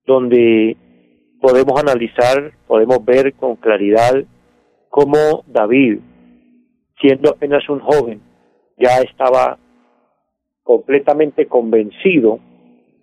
donde 0.05 0.77
podemos 1.39 1.79
analizar, 1.79 2.51
podemos 2.67 3.03
ver 3.03 3.33
con 3.33 3.55
claridad 3.55 4.23
cómo 4.89 5.43
David, 5.47 5.99
siendo 6.99 7.31
apenas 7.31 7.67
un 7.69 7.79
joven, 7.79 8.21
ya 8.77 8.99
estaba 9.01 9.57
completamente 10.63 11.47
convencido 11.47 12.39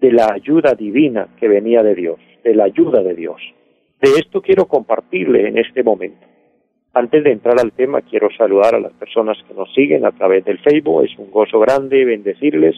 de 0.01 0.13
la 0.13 0.33
ayuda 0.33 0.75
divina 0.75 1.29
que 1.39 1.49
venía 1.49 1.83
de 1.83 1.95
Dios, 1.95 2.19
de 2.45 2.55
la 2.55 2.65
ayuda 2.65 3.03
de 3.03 3.15
Dios. 3.15 3.41
De 4.01 4.11
esto 4.11 4.41
quiero 4.41 4.67
compartirle 4.67 5.49
en 5.49 5.59
este 5.59 5.83
momento. 5.83 6.25
Antes 6.95 7.23
de 7.25 7.33
entrar 7.33 7.59
al 7.61 7.73
tema, 7.73 8.03
quiero 8.03 8.29
saludar 8.37 8.75
a 8.75 8.81
las 8.81 8.93
personas 8.93 9.37
que 9.47 9.55
nos 9.55 9.73
siguen 9.75 10.07
a 10.07 10.13
través 10.13 10.45
del 10.45 10.59
Facebook. 10.59 11.05
Es 11.05 11.19
un 11.19 11.31
gozo 11.31 11.61
grande 11.61 12.05
bendecirles, 12.05 12.77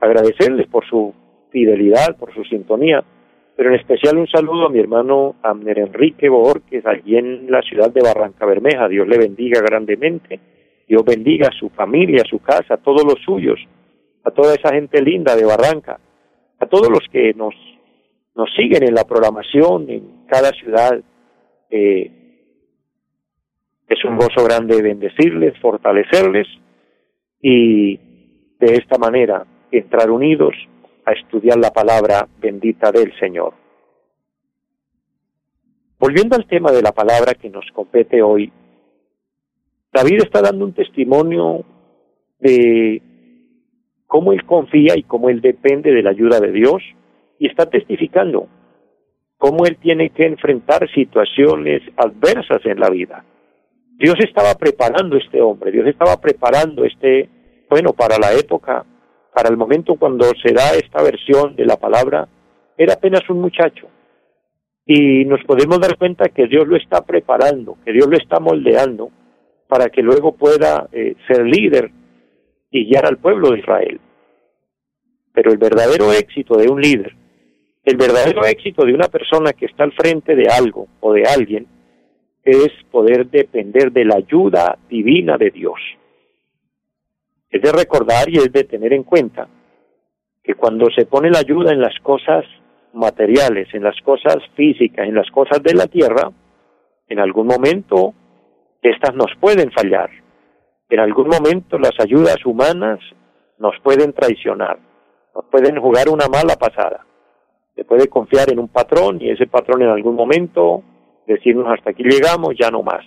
agradecerles 0.00 0.66
por 0.68 0.84
su 0.86 1.12
fidelidad, 1.50 2.16
por 2.18 2.32
su 2.34 2.44
sintonía, 2.44 3.04
pero 3.56 3.70
en 3.70 3.76
especial 3.76 4.18
un 4.18 4.26
saludo 4.26 4.66
a 4.66 4.70
mi 4.70 4.78
hermano 4.78 5.36
Amner 5.42 5.78
Enrique 5.78 6.28
Borges, 6.28 6.84
allí 6.86 7.16
en 7.16 7.50
la 7.50 7.62
ciudad 7.62 7.90
de 7.90 8.02
Barranca 8.02 8.44
Bermeja. 8.44 8.88
Dios 8.88 9.08
le 9.08 9.16
bendiga 9.16 9.60
grandemente. 9.62 10.38
Dios 10.86 11.02
bendiga 11.04 11.48
a 11.48 11.58
su 11.58 11.70
familia, 11.70 12.22
a 12.22 12.28
su 12.28 12.38
casa, 12.38 12.74
a 12.74 12.76
todos 12.76 13.02
los 13.04 13.20
suyos, 13.24 13.58
a 14.24 14.30
toda 14.30 14.54
esa 14.54 14.74
gente 14.74 15.00
linda 15.02 15.34
de 15.34 15.44
Barranca, 15.44 15.98
a 16.58 16.66
todos 16.66 16.88
los 16.88 17.06
que 17.10 17.34
nos 17.34 17.54
nos 18.36 18.50
siguen 18.54 18.84
en 18.84 18.94
la 18.94 19.04
programación 19.04 19.88
en 19.88 20.26
cada 20.26 20.50
ciudad. 20.50 21.00
Eh, 21.70 22.12
es 23.88 24.04
un 24.04 24.16
gozo 24.16 24.44
grande 24.44 24.82
bendecirles, 24.82 25.58
fortalecerles 25.60 26.46
y 27.40 27.96
de 28.58 28.74
esta 28.74 28.98
manera 28.98 29.46
entrar 29.70 30.10
unidos 30.10 30.54
a 31.04 31.12
estudiar 31.12 31.58
la 31.58 31.70
palabra 31.70 32.28
bendita 32.38 32.92
del 32.92 33.16
Señor. 33.18 33.54
Volviendo 35.98 36.36
al 36.36 36.46
tema 36.46 36.72
de 36.72 36.82
la 36.82 36.92
palabra 36.92 37.34
que 37.34 37.48
nos 37.48 37.64
compete 37.72 38.20
hoy, 38.22 38.52
David 39.92 40.22
está 40.24 40.42
dando 40.42 40.66
un 40.66 40.74
testimonio 40.74 41.64
de 42.38 43.00
cómo 44.16 44.32
él 44.32 44.46
confía 44.46 44.96
y 44.96 45.02
cómo 45.02 45.28
él 45.28 45.42
depende 45.42 45.92
de 45.92 46.02
la 46.02 46.08
ayuda 46.08 46.40
de 46.40 46.50
Dios 46.50 46.82
y 47.38 47.48
está 47.48 47.66
testificando 47.66 48.48
cómo 49.36 49.66
él 49.66 49.76
tiene 49.76 50.08
que 50.08 50.24
enfrentar 50.24 50.90
situaciones 50.94 51.82
adversas 51.98 52.64
en 52.64 52.80
la 52.80 52.88
vida. 52.88 53.26
Dios 53.98 54.14
estaba 54.20 54.54
preparando 54.54 55.18
este 55.18 55.42
hombre, 55.42 55.70
Dios 55.70 55.86
estaba 55.86 56.18
preparando 56.18 56.86
este, 56.86 57.28
bueno, 57.68 57.92
para 57.92 58.16
la 58.16 58.32
época, 58.32 58.86
para 59.34 59.50
el 59.50 59.58
momento 59.58 59.96
cuando 59.96 60.24
se 60.42 60.54
da 60.54 60.74
esta 60.82 61.02
versión 61.02 61.54
de 61.54 61.66
la 61.66 61.76
palabra, 61.76 62.26
era 62.78 62.94
apenas 62.94 63.28
un 63.28 63.42
muchacho. 63.42 63.86
Y 64.86 65.26
nos 65.26 65.44
podemos 65.44 65.78
dar 65.78 65.98
cuenta 65.98 66.30
que 66.30 66.46
Dios 66.46 66.66
lo 66.66 66.78
está 66.78 67.04
preparando, 67.04 67.76
que 67.84 67.92
Dios 67.92 68.06
lo 68.08 68.16
está 68.16 68.40
moldeando 68.40 69.10
para 69.68 69.90
que 69.90 70.00
luego 70.00 70.32
pueda 70.32 70.88
eh, 70.90 71.16
ser 71.28 71.44
líder 71.44 71.90
y 72.70 72.86
guiar 72.86 73.04
al 73.06 73.18
pueblo 73.18 73.50
de 73.50 73.58
Israel. 73.58 74.00
Pero 75.36 75.52
el 75.52 75.58
verdadero 75.58 76.12
éxito 76.12 76.56
de 76.56 76.68
un 76.68 76.80
líder 76.80 77.14
el 77.86 77.96
verdadero 77.96 78.44
éxito 78.44 78.84
de 78.84 78.92
una 78.92 79.06
persona 79.06 79.52
que 79.52 79.66
está 79.66 79.84
al 79.84 79.92
frente 79.92 80.34
de 80.34 80.48
algo 80.48 80.88
o 80.98 81.12
de 81.12 81.22
alguien 81.22 81.68
es 82.42 82.70
poder 82.90 83.30
depender 83.30 83.92
de 83.92 84.04
la 84.04 84.16
ayuda 84.16 84.76
divina 84.90 85.38
de 85.38 85.50
Dios. 85.50 85.78
Es 87.48 87.62
de 87.62 87.70
recordar 87.70 88.28
y 88.28 88.38
es 88.38 88.52
de 88.52 88.64
tener 88.64 88.92
en 88.92 89.04
cuenta 89.04 89.46
que 90.42 90.54
cuando 90.54 90.90
se 90.90 91.06
pone 91.06 91.30
la 91.30 91.38
ayuda 91.38 91.72
en 91.72 91.80
las 91.80 91.96
cosas 92.00 92.44
materiales, 92.92 93.72
en 93.72 93.84
las 93.84 94.00
cosas 94.02 94.38
físicas, 94.56 95.06
en 95.06 95.14
las 95.14 95.30
cosas 95.30 95.62
de 95.62 95.74
la 95.74 95.86
tierra, 95.86 96.32
en 97.08 97.20
algún 97.20 97.46
momento 97.46 98.14
estas 98.82 99.14
nos 99.14 99.30
pueden 99.40 99.70
fallar. 99.70 100.10
En 100.88 100.98
algún 100.98 101.28
momento 101.28 101.78
las 101.78 101.94
ayudas 102.00 102.44
humanas 102.44 102.98
nos 103.58 103.78
pueden 103.84 104.12
traicionar, 104.12 104.80
pueden 105.50 105.80
jugar 105.80 106.08
una 106.08 106.28
mala 106.28 106.56
pasada 106.56 107.06
se 107.76 107.84
puede 107.84 108.08
confiar 108.08 108.50
en 108.50 108.58
un 108.58 108.68
patrón 108.68 109.18
y 109.20 109.30
ese 109.30 109.46
patrón 109.46 109.82
en 109.82 109.90
algún 109.90 110.16
momento 110.16 110.82
decirnos 111.26 111.66
hasta 111.68 111.90
aquí 111.90 112.02
llegamos, 112.02 112.54
ya 112.58 112.70
no 112.70 112.82
más. 112.82 113.04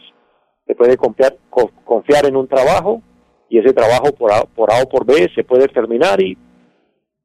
Se 0.67 0.75
puede 0.75 0.95
confiar, 0.95 1.35
confiar 1.83 2.27
en 2.27 2.35
un 2.35 2.47
trabajo 2.47 3.01
y 3.49 3.57
ese 3.57 3.73
trabajo 3.73 4.13
por 4.15 4.31
A, 4.31 4.43
por 4.43 4.71
A 4.71 4.83
o 4.83 4.87
por 4.87 5.07
B 5.07 5.27
se 5.33 5.43
puede 5.43 5.67
terminar 5.69 6.21
y 6.21 6.37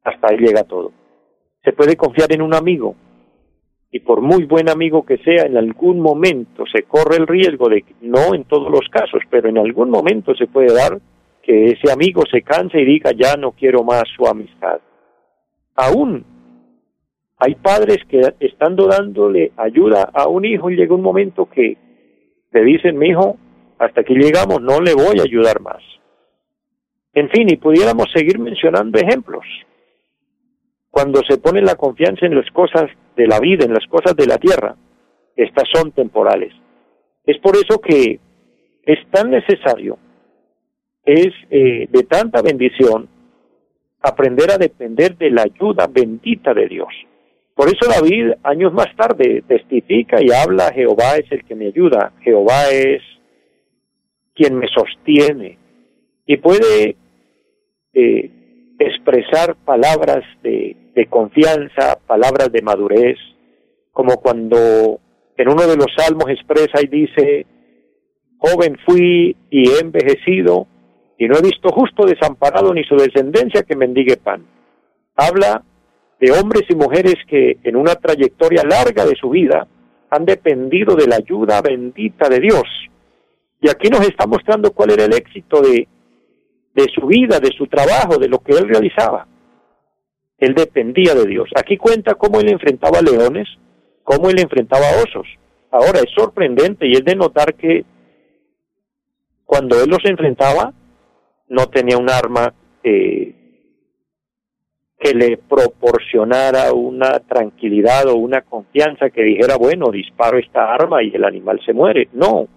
hasta 0.02 0.28
ahí 0.28 0.38
llega 0.38 0.64
todo. 0.64 0.92
Se 1.62 1.74
puede 1.74 1.96
confiar 1.96 2.32
en 2.32 2.40
un 2.40 2.54
amigo 2.54 2.94
y 3.90 4.00
por 4.00 4.22
muy 4.22 4.44
buen 4.44 4.70
amigo 4.70 5.04
que 5.04 5.18
sea, 5.18 5.44
en 5.44 5.58
algún 5.58 6.00
momento 6.00 6.64
se 6.72 6.84
corre 6.84 7.16
el 7.16 7.26
riesgo 7.26 7.68
de, 7.68 7.84
no 8.00 8.34
en 8.34 8.44
todos 8.44 8.70
los 8.70 8.88
casos, 8.90 9.20
pero 9.30 9.50
en 9.50 9.58
algún 9.58 9.90
momento 9.90 10.34
se 10.34 10.46
puede 10.46 10.72
dar 10.74 10.98
que 11.42 11.66
ese 11.66 11.92
amigo 11.92 12.22
se 12.30 12.40
canse 12.40 12.80
y 12.80 12.86
diga 12.86 13.12
ya 13.12 13.36
no 13.36 13.52
quiero 13.52 13.84
más 13.84 14.04
su 14.16 14.26
amistad. 14.26 14.80
Aún 15.74 16.24
hay 17.36 17.54
padres 17.56 17.98
que 18.08 18.20
estando 18.40 18.86
dándole 18.86 19.52
ayuda 19.56 20.10
a 20.12 20.28
un 20.28 20.44
hijo 20.44 20.70
y 20.70 20.76
llega 20.76 20.94
un 20.94 21.02
momento 21.02 21.48
que 21.48 21.76
le 22.52 22.64
dicen, 22.64 22.96
mi 22.96 23.08
hijo, 23.08 23.36
hasta 23.78 24.02
aquí 24.02 24.14
llegamos, 24.14 24.62
no 24.62 24.80
le 24.80 24.94
voy 24.94 25.18
a 25.18 25.24
ayudar 25.24 25.60
más. 25.60 25.82
En 27.12 27.28
fin, 27.30 27.48
y 27.48 27.56
pudiéramos 27.56 28.06
seguir 28.12 28.38
mencionando 28.38 28.98
ejemplos. 28.98 29.44
Cuando 30.90 31.20
se 31.28 31.38
pone 31.38 31.60
la 31.60 31.74
confianza 31.74 32.26
en 32.26 32.36
las 32.36 32.48
cosas 32.52 32.84
de 33.16 33.26
la 33.26 33.40
vida, 33.40 33.64
en 33.64 33.74
las 33.74 33.86
cosas 33.88 34.16
de 34.16 34.26
la 34.26 34.38
tierra, 34.38 34.76
estas 35.36 35.68
son 35.72 35.90
temporales. 35.92 36.52
Es 37.24 37.38
por 37.38 37.56
eso 37.56 37.80
que 37.80 38.20
es 38.84 38.98
tan 39.10 39.30
necesario, 39.30 39.98
es 41.04 41.32
eh, 41.50 41.88
de 41.90 42.02
tanta 42.04 42.42
bendición, 42.42 43.08
aprender 44.04 44.50
a 44.50 44.58
depender 44.58 45.16
de 45.16 45.30
la 45.30 45.42
ayuda 45.42 45.86
bendita 45.86 46.52
de 46.52 46.68
Dios. 46.68 46.88
Por 47.54 47.68
eso 47.68 47.88
David, 47.88 48.32
años 48.42 48.72
más 48.72 48.94
tarde, 48.96 49.42
testifica 49.46 50.20
y 50.20 50.32
habla, 50.32 50.72
Jehová 50.72 51.16
es 51.16 51.30
el 51.30 51.44
que 51.44 51.54
me 51.54 51.68
ayuda, 51.68 52.12
Jehová 52.20 52.68
es 52.70 53.02
quien 54.34 54.56
me 54.58 54.66
sostiene. 54.68 55.58
Y 56.26 56.36
puede 56.38 56.96
eh, 57.92 58.30
expresar 58.78 59.54
palabras 59.64 60.24
de, 60.42 60.76
de 60.94 61.06
confianza, 61.06 61.98
palabras 62.06 62.50
de 62.50 62.62
madurez, 62.62 63.18
como 63.92 64.16
cuando 64.16 65.00
en 65.36 65.48
uno 65.48 65.66
de 65.66 65.76
los 65.76 65.86
salmos 65.96 66.28
expresa 66.28 66.80
y 66.82 66.86
dice, 66.88 67.46
joven 68.38 68.76
fui 68.84 69.36
y 69.50 69.70
he 69.70 69.78
envejecido, 69.78 70.66
y 71.18 71.28
no 71.28 71.36
he 71.36 71.42
visto 71.42 71.70
justo 71.70 72.06
desamparado 72.06 72.72
ni 72.74 72.84
su 72.84 72.96
descendencia 72.96 73.62
que 73.62 73.76
mendigue 73.76 74.16
pan. 74.16 74.44
Habla 75.16 75.62
de 76.20 76.32
hombres 76.32 76.64
y 76.68 76.74
mujeres 76.74 77.16
que 77.28 77.58
en 77.62 77.76
una 77.76 77.94
trayectoria 77.94 78.62
larga 78.64 79.04
de 79.04 79.14
su 79.14 79.30
vida 79.30 79.66
han 80.10 80.24
dependido 80.24 80.94
de 80.96 81.06
la 81.06 81.16
ayuda 81.16 81.60
bendita 81.60 82.28
de 82.28 82.40
Dios. 82.40 82.64
Y 83.60 83.68
aquí 83.68 83.88
nos 83.88 84.06
está 84.06 84.26
mostrando 84.26 84.72
cuál 84.72 84.90
era 84.90 85.04
el 85.04 85.14
éxito 85.14 85.60
de, 85.60 85.88
de 86.74 86.86
su 86.94 87.06
vida, 87.06 87.40
de 87.40 87.50
su 87.56 87.66
trabajo, 87.66 88.18
de 88.18 88.28
lo 88.28 88.38
que 88.38 88.52
él 88.52 88.68
realizaba. 88.68 89.26
Él 90.38 90.54
dependía 90.54 91.14
de 91.14 91.26
Dios. 91.26 91.48
Aquí 91.56 91.76
cuenta 91.76 92.14
cómo 92.14 92.40
él 92.40 92.48
enfrentaba 92.50 93.00
leones, 93.00 93.48
cómo 94.02 94.28
él 94.28 94.38
enfrentaba 94.38 94.84
osos. 95.02 95.26
Ahora 95.70 96.00
es 96.00 96.10
sorprendente 96.14 96.86
y 96.86 96.92
es 96.92 97.04
de 97.04 97.16
notar 97.16 97.54
que 97.54 97.84
cuando 99.44 99.82
él 99.82 99.90
los 99.90 100.04
enfrentaba 100.04 100.72
no 101.48 101.66
tenía 101.66 101.98
un 101.98 102.10
arma 102.10 102.52
eh, 102.82 103.34
que 104.98 105.14
le 105.14 105.36
proporcionara 105.36 106.72
una 106.72 107.20
tranquilidad 107.20 108.08
o 108.08 108.16
una 108.16 108.42
confianza 108.42 109.10
que 109.10 109.22
dijera, 109.22 109.56
bueno, 109.56 109.90
disparo 109.90 110.38
esta 110.38 110.72
arma 110.72 111.02
y 111.02 111.14
el 111.14 111.24
animal 111.24 111.60
se 111.64 111.72
muere. 111.72 112.08
No, 112.12 112.48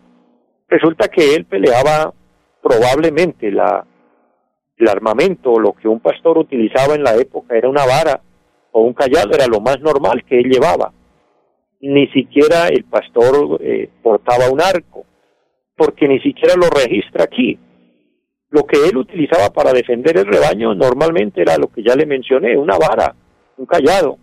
resulta 0.67 1.07
que 1.09 1.35
él 1.35 1.45
peleaba 1.45 2.13
probablemente 2.61 3.51
la, 3.51 3.85
el 4.77 4.87
armamento 4.87 5.59
lo 5.59 5.73
que 5.73 5.87
un 5.87 5.99
pastor 5.99 6.37
utilizaba 6.37 6.95
en 6.95 7.03
la 7.03 7.15
época 7.15 7.57
era 7.57 7.69
una 7.69 7.85
vara 7.85 8.21
o 8.71 8.81
un 8.81 8.93
callado, 8.93 9.31
era 9.33 9.47
lo 9.47 9.59
más 9.59 9.79
normal 9.81 10.23
que 10.23 10.39
él 10.39 10.49
llevaba. 10.49 10.93
Ni 11.79 12.07
siquiera 12.07 12.67
el 12.67 12.83
pastor 12.85 13.59
eh, 13.61 13.89
portaba 14.01 14.49
un 14.51 14.61
arco, 14.61 15.05
porque 15.75 16.07
ni 16.07 16.19
siquiera 16.19 16.55
lo 16.55 16.69
registra 16.69 17.23
aquí. 17.23 17.59
Lo 18.49 18.63
que 18.65 18.77
él 18.87 18.95
utilizaba 18.95 19.49
para 19.49 19.73
defender 19.73 20.17
el 20.17 20.25
rebaño 20.25 20.73
normalmente 20.73 21.41
era 21.41 21.57
lo 21.57 21.67
que 21.67 21.83
ya 21.83 21.95
le 21.95 22.05
mencioné, 22.05 22.55
una 22.55 22.77
vara, 22.77 23.13
un 23.57 23.65
callado, 23.65 24.17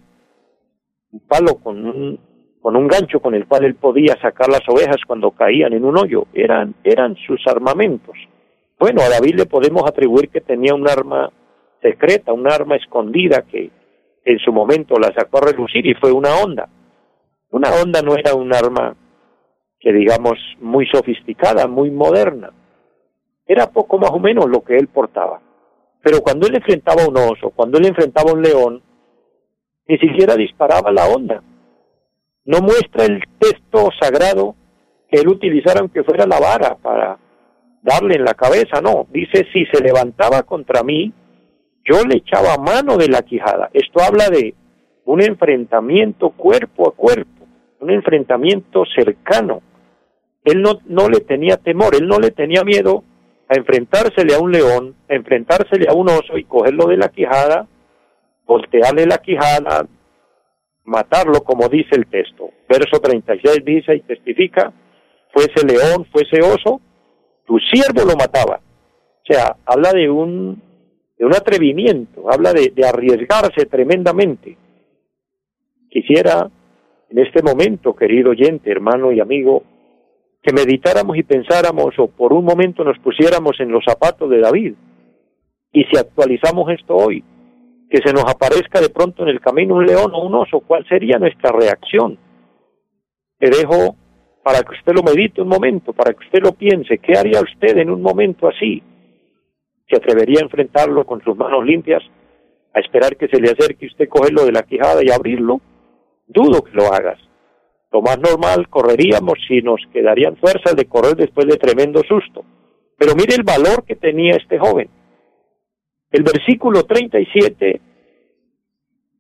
un 1.13 1.21
palo 1.21 1.57
con 1.57 1.85
un, 1.85 2.19
con 2.61 2.75
un 2.75 2.89
gancho 2.89 3.21
con 3.21 3.35
el 3.35 3.47
cual 3.47 3.65
él 3.65 3.75
podía 3.75 4.19
sacar 4.23 4.49
las 4.49 4.63
ovejas 4.67 4.97
cuando 5.07 5.31
caían 5.33 5.75
en 5.75 5.85
un 5.85 5.99
hoyo. 5.99 6.27
Eran, 6.33 6.75
eran 6.85 7.17
sus 7.27 7.47
armamentos. 7.47 8.17
Bueno, 8.79 9.03
a 9.03 9.11
David 9.11 9.35
le 9.37 9.47
podemos 9.47 9.83
atribuir 9.87 10.31
que 10.31 10.41
tenía 10.41 10.75
un 10.75 10.89
arma 10.89 11.31
secreta, 11.83 12.33
un 12.33 12.51
arma 12.51 12.77
escondida 12.77 13.43
que 13.43 13.71
en 14.25 14.39
su 14.39 14.53
momento 14.53 14.95
la 14.99 15.13
sacó 15.13 15.39
a 15.39 15.53
relucir 15.53 15.87
y 15.87 15.95
fue 15.95 16.11
una 16.11 16.35
onda. 16.37 16.69
Una 17.51 17.69
onda 17.75 18.01
no 18.01 18.17
era 18.17 18.35
un 18.35 18.55
arma 18.55 18.97
que 19.79 19.93
digamos 19.93 20.39
muy 20.61 20.87
sofisticada, 20.87 21.69
muy 21.69 21.91
moderna 21.91 22.51
era 23.47 23.67
poco 23.67 23.99
más 23.99 24.11
o 24.11 24.19
menos 24.19 24.47
lo 24.49 24.63
que 24.63 24.77
él 24.77 24.89
portaba. 24.89 25.41
Pero 26.03 26.21
cuando 26.21 26.47
él 26.47 26.57
enfrentaba 26.57 27.03
a 27.03 27.09
un 27.09 27.17
oso, 27.17 27.51
cuando 27.51 27.79
él 27.79 27.87
enfrentaba 27.87 28.31
a 28.31 28.35
un 28.35 28.43
león, 28.43 28.83
ni 29.87 29.99
siquiera 29.99 30.37
disparaba 30.37 30.93
la 30.93 31.07
onda. 31.07 31.43
No 32.45 32.61
muestra 32.61 33.05
el 33.07 33.23
texto 33.39 33.91
sagrado 34.01 34.55
que 35.09 35.21
él 35.21 35.29
utilizara 35.29 35.81
aunque 35.81 36.05
fuera 36.05 36.27
la 36.27 36.39
vara 36.39 36.77
para 36.77 37.19
darle 37.83 38.17
en 38.17 38.25
la 38.25 38.35
cabeza, 38.35 38.81
no. 38.83 39.07
Dice, 39.11 39.47
si 39.53 39.67
se 39.67 39.83
levantaba 39.83 40.43
contra 40.43 40.83
mí, 40.83 41.13
yo 41.85 42.03
le 42.05 42.17
echaba 42.17 42.57
mano 42.57 42.97
de 42.97 43.09
la 43.09 43.23
quijada. 43.23 43.71
Esto 43.73 44.03
habla 44.03 44.29
de 44.29 44.55
un 45.05 45.23
enfrentamiento 45.23 46.31
cuerpo 46.31 46.89
a 46.89 46.95
cuerpo, 46.95 47.47
un 47.81 47.91
enfrentamiento 47.91 48.85
cercano. 48.95 49.63
Él 50.45 50.63
no, 50.63 50.79
no 50.87 51.09
le 51.09 51.21
tenía 51.21 51.57
temor, 51.57 51.95
él 51.95 52.07
no 52.07 52.19
le 52.19 52.31
tenía 52.31 52.65
miedo 52.65 53.05
a 53.49 53.57
enfrentársele 53.57 54.35
a 54.35 54.39
un 54.39 54.53
león, 54.53 54.95
a 55.09 55.15
enfrentársele 55.15 55.87
a 55.89 55.95
un 55.95 56.09
oso 56.09 56.37
y 56.37 56.45
cogerlo 56.45 56.87
de 56.87 56.97
la 56.97 57.09
quijada, 57.09 57.67
voltearle 58.47 59.07
la 59.07 59.19
quijada, 59.19 59.87
matarlo 60.85 61.43
como 61.43 61.69
dice 61.69 61.97
el 61.97 62.07
texto. 62.07 62.51
Verso 62.69 63.01
36 63.01 63.65
dice 63.65 63.97
y 63.97 64.01
testifica, 64.01 64.73
fuese 65.33 65.67
león, 65.67 66.07
fuese 66.11 66.41
oso, 66.41 66.81
tu 67.47 67.59
siervo 67.59 68.05
lo 68.09 68.17
mataba. 68.17 68.61
O 68.61 69.33
sea, 69.33 69.57
habla 69.65 69.93
de 69.93 70.09
un, 70.11 70.63
de 71.19 71.25
un 71.25 71.35
atrevimiento, 71.35 72.31
habla 72.31 72.53
de, 72.53 72.73
de 72.75 72.87
arriesgarse 72.87 73.67
tremendamente. 73.67 74.57
Quisiera 75.91 76.51
en 77.11 77.19
este 77.19 77.43
momento, 77.43 77.95
querido 77.95 78.31
oyente, 78.31 78.71
hermano 78.71 79.13
y 79.13 79.21
amigo, 79.21 79.63
que 80.45 80.53
meditáramos 80.53 81.17
y 81.17 81.23
pensáramos 81.23 81.99
o 81.99 82.07
por 82.07 82.35
un 82.35 82.45
momento 82.45 82.85
nos 82.85 82.99
pusiéramos 82.99 83.59
en 83.61 83.73
los 83.73 83.83
zapatos 83.83 84.29
de 84.29 84.41
David. 84.41 84.75
Y 85.73 85.85
si 85.85 85.97
actualizamos 85.97 86.71
esto 86.71 86.95
hoy, 86.95 87.25
que 87.89 87.99
se 88.05 88.13
nos 88.13 88.25
aparezca 88.27 88.81
de 88.81 88.91
pronto 88.91 89.23
en 89.23 89.31
el 89.31 89.41
camino 89.41 89.77
un 89.77 89.87
león 89.87 90.13
o 90.13 90.23
un 90.23 90.35
oso, 90.35 90.61
¿cuál 90.61 90.87
sería 90.87 91.19
nuestra 91.19 91.51
reacción? 91.51 92.19
Te 93.39 93.49
dejo 93.49 93.97
para 94.43 94.63
que 94.63 94.75
usted 94.75 94.93
lo 94.93 95.03
medite 95.03 95.41
un 95.41 95.49
momento, 95.49 95.95
para 95.95 96.13
que 96.13 96.27
usted 96.27 96.43
lo 96.43 96.53
piense. 96.53 96.99
¿Qué 96.99 97.17
haría 97.17 97.41
usted 97.41 97.79
en 97.79 97.89
un 97.89 98.03
momento 98.03 98.47
así? 98.47 98.83
¿Se 99.89 99.97
atrevería 99.97 100.41
a 100.41 100.45
enfrentarlo 100.45 101.07
con 101.07 101.23
sus 101.23 101.35
manos 101.37 101.65
limpias, 101.65 102.03
a 102.75 102.81
esperar 102.81 103.17
que 103.17 103.29
se 103.29 103.41
le 103.41 103.51
acerque 103.51 103.87
usted 103.87 104.09
cogerlo 104.11 104.45
de 104.45 104.53
la 104.53 104.63
quijada 104.63 105.03
y 105.03 105.11
abrirlo? 105.11 105.63
Dudo 106.27 106.63
que 106.63 106.73
lo 106.73 106.93
hagas. 106.93 107.19
Lo 107.95 108.03
más 108.03 108.19
normal, 108.19 108.69
correríamos 108.69 109.35
si 109.47 109.63
nos 109.63 109.81
quedarían 109.93 110.37
fuerzas 110.37 110.75
de 110.75 110.87
correr 110.87 111.15
después 111.15 111.47
de 111.47 111.57
tremendo 111.57 112.03
susto. 112.03 112.45
Pero 112.99 113.15
mire 113.15 113.37
el 113.37 113.45
valor 113.45 113.85
que 113.85 113.95
tenía 113.95 114.35
este 114.35 114.59
joven. 114.59 114.89
El 116.11 116.25
versículo 116.25 116.87
37 116.87 117.81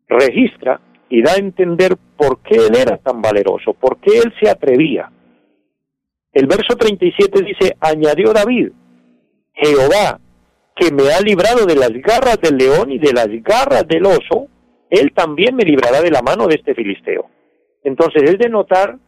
registra 0.08 0.80
y 1.08 1.22
da 1.22 1.34
a 1.34 1.36
entender 1.36 1.96
por 2.16 2.40
qué 2.40 2.56
él 2.56 2.74
era 2.76 2.96
tan 2.96 3.22
valeroso, 3.22 3.74
por 3.74 3.98
qué 4.00 4.18
él 4.18 4.34
se 4.42 4.50
atrevía. 4.50 5.08
El 6.32 6.48
verso 6.48 6.74
37 6.76 7.44
dice, 7.44 7.76
añadió 7.78 8.32
David, 8.32 8.72
Jehová, 9.52 10.18
que 10.74 10.90
me 10.90 11.12
ha 11.12 11.20
librado 11.20 11.64
de 11.64 11.76
las 11.76 11.92
garras 11.92 12.40
del 12.40 12.56
león 12.56 12.90
y 12.90 12.98
de 12.98 13.12
las 13.12 13.28
garras 13.40 13.86
del 13.86 14.04
oso, 14.04 14.48
él 14.90 15.12
también 15.14 15.54
me 15.54 15.62
librará 15.62 16.02
de 16.02 16.10
la 16.10 16.22
mano 16.22 16.48
de 16.48 16.56
este 16.56 16.74
filisteo. 16.74 17.30
Entonces 17.84 18.22
es 18.24 18.38
de 18.38 18.48
notar 18.48 18.98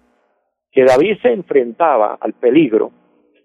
que 0.70 0.84
David 0.84 1.16
se 1.22 1.32
enfrentaba 1.32 2.18
al 2.20 2.34
peligro, 2.34 2.92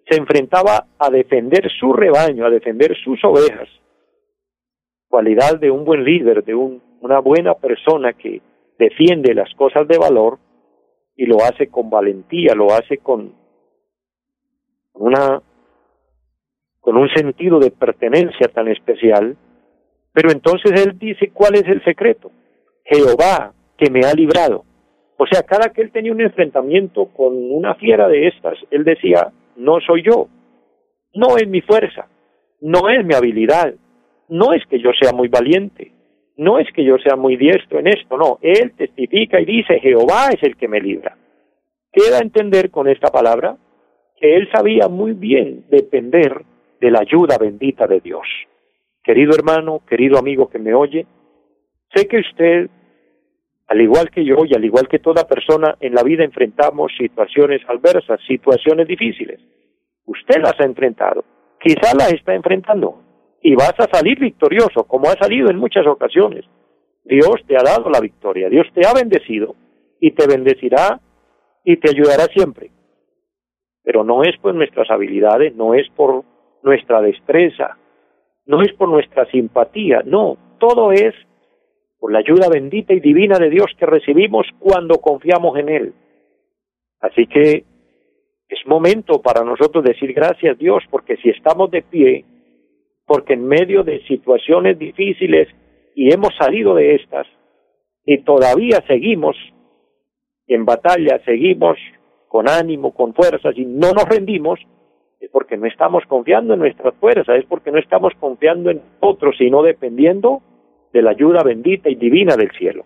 se 0.08 0.18
enfrentaba 0.18 0.88
a 1.00 1.10
defender 1.10 1.72
su 1.80 1.94
rebaño, 1.94 2.46
a 2.46 2.50
defender 2.50 2.96
sus 3.04 3.24
ovejas, 3.24 3.70
cualidad 5.08 5.58
de 5.60 5.72
un 5.72 5.86
buen 5.86 6.04
líder, 6.04 6.44
de 6.44 6.54
una 6.54 7.20
buena 7.20 7.54
persona 7.54 8.14
que 8.14 8.42
defiende 8.78 9.34
las 9.34 9.54
cosas 9.56 9.88
de 9.88 9.98
valor 9.98 10.40
y 11.16 11.26
lo 11.26 11.38
hace 11.38 11.68
con 11.68 11.90
valentía, 11.90 12.54
lo 12.54 12.74
hace 12.74 12.98
con 12.98 13.34
una 14.94 15.42
con 16.82 16.98
un 16.98 17.08
sentido 17.10 17.60
de 17.60 17.70
pertenencia 17.72 18.48
tan 18.48 18.68
especial, 18.68 19.38
pero 20.14 20.32
entonces 20.32 20.72
él 20.84 20.98
dice 20.98 21.30
cuál 21.32 21.56
es 21.56 21.68
el 21.68 21.84
secreto. 21.84 22.32
Jehová 22.84 23.54
que 23.78 23.92
me 23.92 24.02
ha 24.02 24.14
librado. 24.14 24.66
O 25.24 25.28
sea, 25.28 25.44
cada 25.44 25.70
que 25.72 25.84
él 25.84 25.92
tenía 25.92 26.12
un 26.12 26.22
enfrentamiento 26.22 27.06
con 27.16 27.36
una 27.36 27.76
fiera 27.76 28.08
de 28.08 28.28
estas, 28.28 28.58
él 28.72 28.84
decía, 28.84 29.32
no 29.56 29.80
soy 29.80 30.02
yo, 30.02 30.28
no 31.14 31.38
es 31.38 31.48
mi 31.48 31.62
fuerza, 31.62 32.08
no 32.60 32.90
es 32.90 33.06
mi 33.06 33.14
habilidad, 33.14 33.72
no 34.30 34.52
es 34.54 34.66
que 34.66 34.80
yo 34.80 34.90
sea 35.00 35.14
muy 35.14 35.28
valiente, 35.28 35.92
no 36.38 36.58
es 36.58 36.68
que 36.74 36.84
yo 36.84 36.98
sea 36.98 37.16
muy 37.18 37.36
diestro 37.38 37.78
en 37.78 37.90
esto, 37.90 38.18
no, 38.18 38.40
él 38.42 38.74
testifica 38.76 39.40
y 39.40 39.46
dice, 39.46 39.80
Jehová 39.80 40.30
es 40.34 40.42
el 40.42 40.58
que 40.58 40.68
me 40.68 40.82
libra. 40.82 41.16
Queda 41.92 42.18
entender 42.18 42.72
con 42.72 42.88
esta 42.88 43.10
palabra 43.10 43.58
que 44.20 44.36
él 44.36 44.50
sabía 44.52 44.88
muy 44.88 45.14
bien 45.14 45.66
depender 45.70 46.42
de 46.80 46.90
la 46.90 47.02
ayuda 47.02 47.38
bendita 47.38 47.86
de 47.86 48.00
Dios. 48.00 48.26
Querido 49.04 49.34
hermano, 49.36 49.84
querido 49.88 50.18
amigo 50.18 50.50
que 50.50 50.58
me 50.58 50.74
oye, 50.74 51.06
sé 51.94 52.08
que 52.08 52.18
usted, 52.18 52.72
al 53.72 53.82
igual 53.82 54.10
que 54.10 54.26
yo 54.26 54.36
y 54.46 54.54
al 54.54 54.66
igual 54.66 54.88
que 54.88 55.00
toda 55.00 55.28
persona 55.28 55.76
en 55.80 55.94
la 55.94 56.04
vida 56.04 56.24
enfrentamos 56.24 56.92
situaciones 56.98 57.62
adversas, 57.68 58.20
situaciones 58.28 58.88
difíciles. 58.88 59.40
Usted 60.06 60.42
las 60.42 60.60
ha 60.60 60.66
enfrentado, 60.66 61.24
quizá 61.60 61.96
las 61.96 62.12
está 62.12 62.34
enfrentando 62.34 63.02
y 63.42 63.56
vas 63.56 63.74
a 63.80 63.88
salir 63.92 64.20
victorioso, 64.20 64.84
como 64.84 65.08
ha 65.08 65.14
salido 65.14 65.50
en 65.50 65.58
muchas 65.58 65.88
ocasiones. 65.88 66.46
Dios 67.06 67.36
te 67.48 67.56
ha 67.56 67.64
dado 67.64 67.90
la 67.90 68.00
victoria, 68.00 68.50
Dios 68.50 68.68
te 68.74 68.86
ha 68.86 68.94
bendecido 68.94 69.56
y 70.00 70.12
te 70.12 70.28
bendecirá 70.28 71.00
y 71.64 71.78
te 71.78 71.92
ayudará 71.92 72.26
siempre 72.26 72.72
pero 73.84 74.04
no 74.04 74.24
es 74.24 74.38
por 74.38 74.54
nuestras 74.54 74.90
habilidades, 74.90 75.56
no 75.56 75.74
es 75.74 75.90
por 75.96 76.24
nuestra 76.64 77.02
destreza, 77.02 77.78
no 78.46 78.62
es 78.62 78.74
por 78.74 78.90
nuestra 78.90 79.26
simpatía, 79.32 80.02
no, 80.06 80.38
todo 80.60 80.92
es 80.92 81.14
por 82.02 82.12
la 82.12 82.20
ayuda 82.20 82.50
bendita 82.50 82.96
y 82.96 83.00
divina 83.00 83.38
de 83.38 83.52
Dios 83.52 83.68
que 83.78 83.86
recibimos 83.86 84.48
cuando 84.58 84.96
confiamos 84.96 85.56
en 85.60 85.70
Él. 85.70 85.94
Así 87.00 87.28
que 87.28 87.64
es 88.50 88.66
momento 88.66 89.22
para 89.22 89.46
nosotros 89.46 89.84
decir 89.84 90.12
gracias 90.12 90.58
Dios, 90.58 90.84
porque 90.90 91.18
si 91.18 91.30
estamos 91.30 91.70
de 91.70 91.84
pie, 91.84 92.26
porque 93.06 93.34
en 93.34 93.48
medio 93.48 93.84
de 93.84 94.04
situaciones 94.08 94.80
difíciles 94.80 95.48
y 95.94 96.12
hemos 96.12 96.36
salido 96.40 96.74
de 96.74 96.96
estas, 96.96 97.28
y 98.04 98.24
todavía 98.24 98.84
seguimos 98.88 99.38
en 100.48 100.66
batalla, 100.66 101.22
seguimos 101.24 101.78
con 102.30 102.50
ánimo, 102.50 102.96
con 102.96 103.14
fuerzas 103.14 103.56
y 103.56 103.66
no 103.66 103.92
nos 103.92 104.10
rendimos, 104.10 104.60
es 105.20 105.30
porque 105.30 105.56
no 105.56 105.68
estamos 105.68 106.04
confiando 106.08 106.56
en 106.56 106.62
nuestras 106.62 106.96
fuerzas, 106.96 107.38
es 107.38 107.46
porque 107.46 107.70
no 107.70 107.78
estamos 107.78 108.12
confiando 108.20 108.72
en 108.72 108.82
otros, 109.02 109.36
sino 109.38 109.62
dependiendo 109.62 110.42
de 110.94 111.02
la 111.02 111.12
ayuda 111.12 111.44
bendita 111.44 111.90
y 111.90 111.96
divina 111.96 112.36
del 112.36 112.52
cielo. 112.52 112.86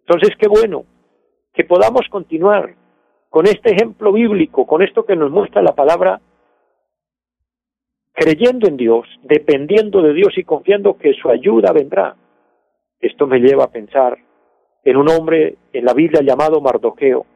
Entonces, 0.00 0.36
qué 0.38 0.48
bueno 0.48 0.84
que 1.52 1.64
podamos 1.64 2.06
continuar 2.10 2.74
con 3.30 3.46
este 3.46 3.72
ejemplo 3.72 4.12
bíblico, 4.12 4.66
con 4.66 4.82
esto 4.82 5.04
que 5.04 5.16
nos 5.16 5.30
muestra 5.30 5.62
la 5.62 5.74
palabra, 5.74 6.20
creyendo 8.12 8.68
en 8.68 8.76
Dios, 8.76 9.06
dependiendo 9.22 10.00
de 10.02 10.14
Dios 10.14 10.36
y 10.36 10.44
confiando 10.44 10.96
que 10.96 11.12
su 11.14 11.28
ayuda 11.28 11.72
vendrá. 11.72 12.16
Esto 13.00 13.26
me 13.26 13.40
lleva 13.40 13.64
a 13.64 13.70
pensar 13.70 14.18
en 14.84 14.96
un 14.96 15.10
hombre 15.10 15.56
en 15.72 15.84
la 15.84 15.92
Biblia 15.92 16.22
llamado 16.22 16.60
Mardoqueo, 16.60 17.26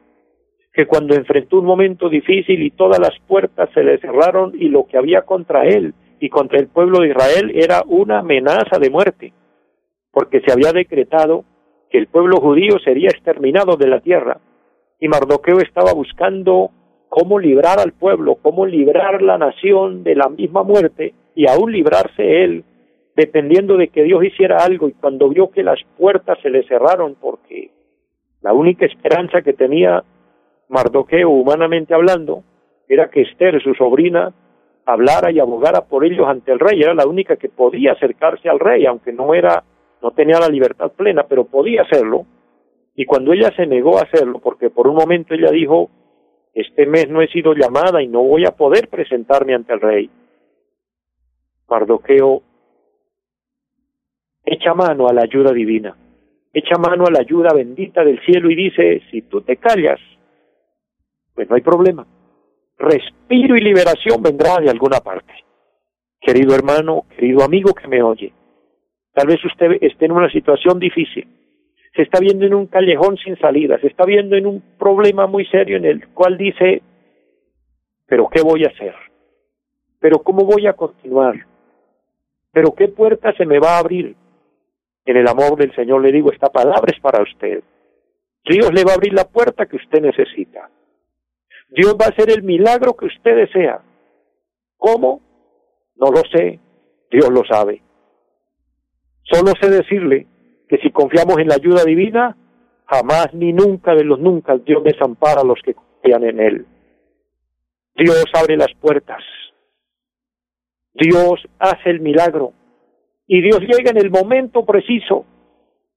que 0.73 0.87
cuando 0.87 1.13
enfrentó 1.13 1.59
un 1.59 1.65
momento 1.65 2.09
difícil 2.09 2.63
y 2.63 2.71
todas 2.71 2.99
las 2.99 3.19
puertas 3.27 3.69
se 3.73 3.83
le 3.83 3.99
cerraron 3.99 4.53
y 4.55 4.69
lo 4.69 4.85
que 4.85 4.97
había 4.97 5.23
contra 5.23 5.67
él 5.67 5.93
y 6.19 6.29
contra 6.29 6.59
el 6.59 6.67
pueblo 6.67 6.99
de 6.99 7.09
Israel 7.09 7.51
era 7.53 7.83
una 7.85 8.19
amenaza 8.19 8.79
de 8.79 8.89
muerte, 8.89 9.33
porque 10.11 10.41
se 10.41 10.51
había 10.51 10.71
decretado 10.71 11.45
que 11.89 11.97
el 11.97 12.07
pueblo 12.07 12.37
judío 12.37 12.79
sería 12.83 13.09
exterminado 13.09 13.77
de 13.77 13.87
la 13.87 13.99
tierra 13.99 14.39
y 14.99 15.07
Mardoqueo 15.07 15.59
estaba 15.59 15.93
buscando 15.93 16.71
cómo 17.09 17.39
librar 17.39 17.79
al 17.79 17.93
pueblo, 17.93 18.35
cómo 18.41 18.65
librar 18.65 19.21
la 19.21 19.37
nación 19.37 20.03
de 20.03 20.15
la 20.15 20.29
misma 20.29 20.63
muerte 20.63 21.13
y 21.35 21.49
aún 21.49 21.71
librarse 21.71 22.43
él, 22.43 22.63
dependiendo 23.15 23.77
de 23.77 23.89
que 23.89 24.03
Dios 24.03 24.23
hiciera 24.23 24.63
algo 24.63 24.87
y 24.87 24.93
cuando 24.93 25.27
vio 25.29 25.51
que 25.51 25.63
las 25.63 25.79
puertas 25.97 26.37
se 26.41 26.49
le 26.49 26.63
cerraron 26.67 27.15
porque 27.19 27.71
la 28.41 28.53
única 28.53 28.85
esperanza 28.85 29.41
que 29.41 29.53
tenía 29.53 30.03
Mardoqueo, 30.69 31.29
humanamente 31.29 31.93
hablando, 31.93 32.43
era 32.87 33.09
que 33.09 33.21
Esther, 33.21 33.61
su 33.61 33.73
sobrina, 33.73 34.33
hablara 34.85 35.31
y 35.31 35.39
abogara 35.39 35.81
por 35.81 36.05
ellos 36.05 36.27
ante 36.27 36.51
el 36.51 36.59
rey. 36.59 36.81
Era 36.81 36.93
la 36.93 37.05
única 37.05 37.35
que 37.35 37.49
podía 37.49 37.91
acercarse 37.91 38.49
al 38.49 38.59
rey, 38.59 38.85
aunque 38.85 39.11
no 39.11 39.33
era, 39.33 39.63
no 40.01 40.11
tenía 40.11 40.39
la 40.39 40.49
libertad 40.49 40.91
plena, 40.91 41.23
pero 41.27 41.45
podía 41.45 41.83
hacerlo. 41.83 42.25
Y 42.95 43.05
cuando 43.05 43.33
ella 43.33 43.51
se 43.55 43.65
negó 43.65 43.97
a 43.97 44.03
hacerlo, 44.03 44.39
porque 44.39 44.69
por 44.69 44.87
un 44.87 44.95
momento 44.95 45.33
ella 45.33 45.51
dijo, 45.51 45.89
este 46.53 46.85
mes 46.85 47.07
no 47.09 47.21
he 47.21 47.27
sido 47.27 47.53
llamada 47.53 48.01
y 48.01 48.07
no 48.07 48.23
voy 48.23 48.45
a 48.45 48.51
poder 48.51 48.89
presentarme 48.89 49.53
ante 49.53 49.73
el 49.73 49.81
rey. 49.81 50.09
Mardoqueo 51.69 52.43
echa 54.43 54.73
mano 54.73 55.07
a 55.07 55.13
la 55.13 55.21
ayuda 55.21 55.53
divina, 55.53 55.95
echa 56.53 56.77
mano 56.77 57.05
a 57.05 57.11
la 57.11 57.19
ayuda 57.19 57.53
bendita 57.53 58.03
del 58.03 58.19
cielo 58.25 58.49
y 58.49 58.55
dice, 58.55 59.01
si 59.09 59.21
tú 59.21 59.41
te 59.41 59.55
callas, 59.57 59.99
pues 61.33 61.49
no 61.49 61.55
hay 61.55 61.61
problema. 61.61 62.05
Respiro 62.77 63.55
y 63.55 63.59
liberación 63.59 64.21
vendrá 64.21 64.57
de 64.57 64.69
alguna 64.69 64.99
parte. 64.99 65.33
Querido 66.19 66.53
hermano, 66.53 67.05
querido 67.15 67.43
amigo 67.43 67.73
que 67.73 67.87
me 67.87 68.03
oye, 68.03 68.33
tal 69.13 69.27
vez 69.27 69.43
usted 69.43 69.77
esté 69.81 70.05
en 70.05 70.11
una 70.13 70.29
situación 70.29 70.79
difícil, 70.79 71.27
se 71.95 72.03
está 72.03 72.19
viendo 72.19 72.45
en 72.45 72.53
un 72.53 72.67
callejón 72.67 73.17
sin 73.17 73.37
salida, 73.37 73.79
se 73.79 73.87
está 73.87 74.05
viendo 74.05 74.35
en 74.35 74.45
un 74.45 74.61
problema 74.77 75.27
muy 75.27 75.45
serio 75.45 75.77
en 75.77 75.85
el 75.85 76.07
cual 76.09 76.37
dice, 76.37 76.81
pero 78.07 78.29
¿qué 78.29 78.41
voy 78.41 78.63
a 78.63 78.69
hacer? 78.69 78.95
¿Pero 79.99 80.19
cómo 80.19 80.45
voy 80.45 80.67
a 80.67 80.73
continuar? 80.73 81.35
¿Pero 82.51 82.73
qué 82.73 82.87
puerta 82.87 83.33
se 83.33 83.45
me 83.45 83.59
va 83.59 83.75
a 83.75 83.79
abrir? 83.79 84.15
En 85.05 85.17
el 85.17 85.27
amor 85.27 85.57
del 85.57 85.73
Señor 85.75 86.01
le 86.01 86.11
digo, 86.11 86.31
esta 86.31 86.49
palabra 86.49 86.91
es 86.93 86.99
para 86.99 87.23
usted. 87.23 87.63
Dios 88.45 88.71
le 88.73 88.83
va 88.83 88.91
a 88.91 88.95
abrir 88.95 89.13
la 89.13 89.25
puerta 89.25 89.65
que 89.65 89.77
usted 89.77 90.01
necesita. 90.01 90.69
Dios 91.69 91.95
va 91.99 92.05
a 92.05 92.09
hacer 92.09 92.29
el 92.29 92.43
milagro 92.43 92.95
que 92.95 93.05
usted 93.05 93.35
desea. 93.35 93.81
¿Cómo? 94.77 95.21
No 95.95 96.11
lo 96.11 96.21
sé. 96.31 96.59
Dios 97.09 97.29
lo 97.29 97.43
sabe. 97.45 97.81
Solo 99.23 99.53
sé 99.59 99.69
decirle 99.69 100.27
que 100.67 100.77
si 100.77 100.91
confiamos 100.91 101.37
en 101.39 101.47
la 101.47 101.55
ayuda 101.55 101.83
divina, 101.83 102.37
jamás 102.85 103.33
ni 103.33 103.53
nunca 103.53 103.93
de 103.93 104.03
los 104.03 104.19
nunca 104.19 104.57
Dios 104.57 104.83
desampara 104.83 105.41
a 105.41 105.45
los 105.45 105.59
que 105.63 105.73
confían 105.73 106.23
en 106.23 106.39
Él. 106.39 106.65
Dios 107.95 108.25
abre 108.33 108.57
las 108.57 108.73
puertas. 108.79 109.23
Dios 110.93 111.47
hace 111.59 111.89
el 111.89 112.01
milagro. 112.01 112.53
Y 113.27 113.41
Dios 113.41 113.61
llega 113.61 113.91
en 113.91 113.97
el 113.97 114.09
momento 114.09 114.65
preciso. 114.65 115.25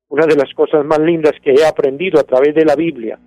Una 0.09 0.27
de 0.27 0.37
las 0.37 0.53
cosas 0.55 0.85
más 0.85 1.01
lindas 1.01 1.33
que 1.43 1.53
he 1.53 1.67
aprendido 1.67 2.21
a 2.21 2.25
través 2.25 2.55
de 2.55 2.65
la 2.65 2.77
Biblia, 2.77 3.19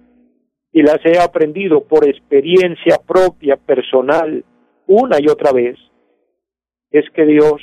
y 0.71 0.83
las 0.83 0.99
he 1.05 1.19
aprendido 1.19 1.83
por 1.85 2.07
experiencia 2.07 2.97
propia, 3.05 3.57
personal, 3.57 4.45
una 4.85 5.17
y 5.19 5.27
otra 5.27 5.51
vez, 5.51 5.75
es 6.91 7.09
que 7.15 7.25
Dios 7.25 7.61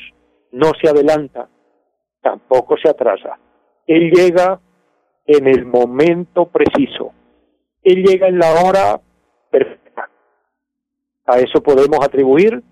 no 0.52 0.72
se 0.82 0.88
adelanta, 0.88 1.48
tampoco 2.24 2.76
se 2.78 2.88
atrasa. 2.88 3.38
Él 3.86 4.10
llega 4.10 4.58
en 5.26 5.46
el 5.46 5.66
momento 5.66 6.46
preciso. 6.46 7.12
Él 7.82 8.02
llega 8.02 8.28
en 8.28 8.38
la 8.38 8.50
hora 8.64 9.00
perfecta. 9.50 10.08
A 11.26 11.38
eso 11.38 11.62
podemos 11.62 11.98
atribuir 12.02 12.62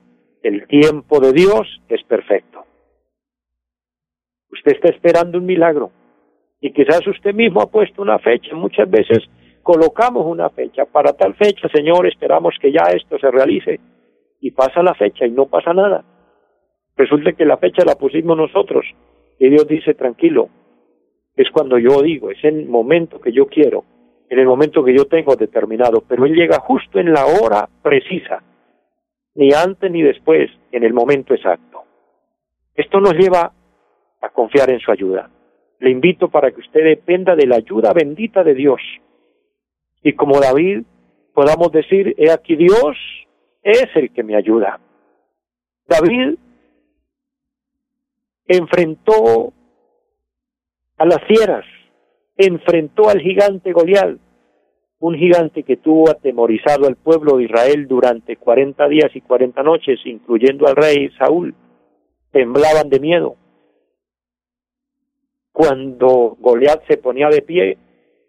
el 0.43 0.67
tiempo 0.67 1.21
de 1.21 1.33
Dios 1.33 1.83
es 1.89 2.03
perfecto. 2.05 2.65
Usted 4.51 4.73
está 4.73 4.89
esperando 4.89 5.39
un 5.39 5.47
milagro 5.47 5.91
y 6.61 6.73
quizás 6.73 7.07
usted 7.07 7.35
mismo 7.35 7.61
ha 7.61 7.71
puesto 7.71 8.01
una 8.03 8.19
fecha. 8.19 8.55
Muchas 8.55 8.89
veces 8.91 9.19
colocamos 9.63 10.25
una 10.27 10.49
fecha. 10.51 10.87
Para 10.87 11.13
tal 11.13 11.35
fecha, 11.35 11.69
Señor, 11.69 12.07
esperamos 12.07 12.55
que 12.61 12.73
ya 12.73 12.85
esto 12.95 13.19
se 13.19 13.31
realice. 13.31 13.81
Y 14.41 14.51
pasa 14.51 14.83
la 14.83 14.95
fecha 14.95 15.27
y 15.27 15.31
no 15.31 15.47
pasa 15.47 15.73
nada. 15.73 16.05
Resulta 16.97 17.33
que 17.33 17.45
la 17.45 17.59
fecha 17.59 17.85
la 17.85 17.95
pusimos 17.95 18.37
nosotros. 18.37 18.85
Y 19.43 19.51
Dios 19.51 19.67
dice, 19.67 19.95
tranquilo, 19.95 20.51
es 21.35 21.51
cuando 21.51 21.77
yo 21.77 22.01
digo, 22.01 22.31
es 22.31 22.39
el 22.45 22.69
momento 22.69 23.21
que 23.21 23.33
yo 23.33 23.49
quiero, 23.49 23.85
en 24.31 24.39
el 24.39 24.47
momento 24.47 24.85
que 24.85 24.97
yo 24.97 25.07
tengo 25.07 25.35
determinado, 25.35 26.05
pero 26.07 26.27
Él 26.27 26.33
llega 26.33 26.61
justo 26.61 27.01
en 27.01 27.13
la 27.13 27.27
hora 27.27 27.69
precisa, 27.83 28.41
ni 29.35 29.53
antes 29.53 29.91
ni 29.91 30.01
después, 30.01 30.49
en 30.71 30.85
el 30.85 30.93
momento 30.93 31.35
exacto. 31.35 31.83
Esto 32.77 33.01
nos 33.01 33.15
lleva 33.15 33.53
a 34.21 34.29
confiar 34.29 34.71
en 34.71 34.79
su 34.79 34.93
ayuda. 34.93 35.29
Le 35.81 35.91
invito 35.91 36.29
para 36.29 36.53
que 36.53 36.61
usted 36.61 36.85
dependa 36.85 37.35
de 37.35 37.49
la 37.49 37.57
ayuda 37.57 37.93
bendita 37.93 38.45
de 38.45 38.55
Dios. 38.55 38.81
Y 40.05 40.13
como 40.13 40.39
David, 40.39 40.85
podamos 41.35 41.73
decir, 41.73 42.15
he 42.17 42.31
aquí 42.31 42.55
Dios 42.55 42.97
es 43.65 43.89
el 43.97 44.13
que 44.13 44.23
me 44.23 44.37
ayuda. 44.37 44.79
David 45.89 46.39
enfrentó 48.47 49.53
a 50.99 51.07
las 51.07 51.23
fieras, 51.27 51.65
enfrentó 52.37 53.09
al 53.09 53.21
gigante 53.21 53.73
Goliat, 53.73 54.19
un 54.99 55.17
gigante 55.17 55.65
que 55.65 55.77
tuvo 55.77 56.11
atemorizado 56.11 56.87
al 56.87 56.97
pueblo 56.97 57.37
de 57.37 57.45
Israel 57.45 57.89
durante 57.89 58.37
cuarenta 58.37 58.87
días 58.89 59.11
y 59.15 59.21
cuarenta 59.21 59.63
noches, 59.63 59.99
incluyendo 60.05 60.67
al 60.69 60.77
rey 60.77 61.11
Saúl. 61.19 61.55
Temblaban 62.31 62.89
de 62.89 63.01
miedo. 63.01 63.37
Cuando 65.53 66.37
Goliat 66.41 66.87
se 66.87 66.97
ponía 66.99 67.29
de 67.29 67.43
pie, 67.43 67.79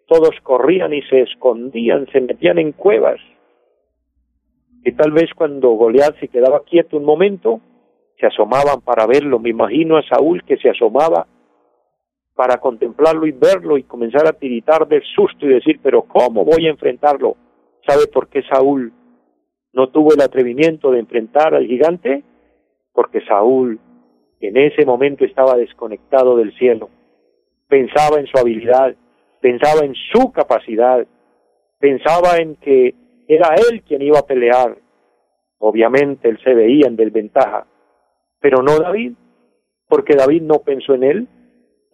todos 0.06 0.32
corrían 0.42 0.92
y 0.92 1.02
se 1.02 1.22
escondían, 1.22 2.06
se 2.12 2.20
metían 2.20 2.58
en 2.58 2.72
cuevas. 2.72 3.20
Y 4.84 4.92
tal 4.92 5.12
vez 5.12 5.32
cuando 5.34 5.70
Goliat 5.70 6.18
se 6.18 6.28
quedaba 6.28 6.64
quieto 6.64 6.98
un 6.98 7.04
momento, 7.04 7.60
se 8.18 8.26
asomaban 8.26 8.80
para 8.80 9.06
verlo. 9.06 9.38
Me 9.38 9.50
imagino 9.50 9.96
a 9.96 10.02
Saúl 10.02 10.42
que 10.44 10.56
se 10.56 10.70
asomaba 10.70 11.26
para 12.34 12.58
contemplarlo 12.58 13.26
y 13.26 13.32
verlo 13.32 13.78
y 13.78 13.84
comenzar 13.84 14.26
a 14.26 14.32
tiritar 14.32 14.86
del 14.88 15.02
susto 15.14 15.46
y 15.46 15.54
decir, 15.54 15.78
pero 15.82 16.02
¿cómo 16.02 16.44
voy 16.44 16.66
a 16.66 16.70
enfrentarlo? 16.70 17.36
¿Sabe 17.86 18.06
por 18.08 18.28
qué 18.28 18.42
Saúl 18.42 18.92
no 19.72 19.88
tuvo 19.88 20.14
el 20.14 20.20
atrevimiento 20.20 20.90
de 20.90 21.00
enfrentar 21.00 21.54
al 21.54 21.66
gigante? 21.66 22.22
Porque 22.92 23.20
Saúl 23.26 23.78
en 24.40 24.56
ese 24.56 24.84
momento 24.84 25.24
estaba 25.24 25.54
desconectado 25.54 26.36
del 26.36 26.54
cielo, 26.58 26.90
pensaba 27.68 28.18
en 28.18 28.26
su 28.26 28.38
habilidad, 28.38 28.94
pensaba 29.40 29.84
en 29.84 29.94
su 29.94 30.32
capacidad, 30.32 31.06
pensaba 31.78 32.36
en 32.36 32.56
que 32.56 32.94
era 33.26 33.54
él 33.54 33.82
quien 33.82 34.02
iba 34.02 34.18
a 34.18 34.26
pelear. 34.26 34.76
Obviamente 35.58 36.28
él 36.28 36.38
se 36.44 36.52
veía 36.52 36.86
en 36.88 36.96
desventaja, 36.96 37.66
pero 38.44 38.62
no 38.62 38.78
David, 38.78 39.14
porque 39.88 40.16
David 40.16 40.42
no 40.42 40.58
pensó 40.58 40.92
en 40.92 41.02
él, 41.02 41.28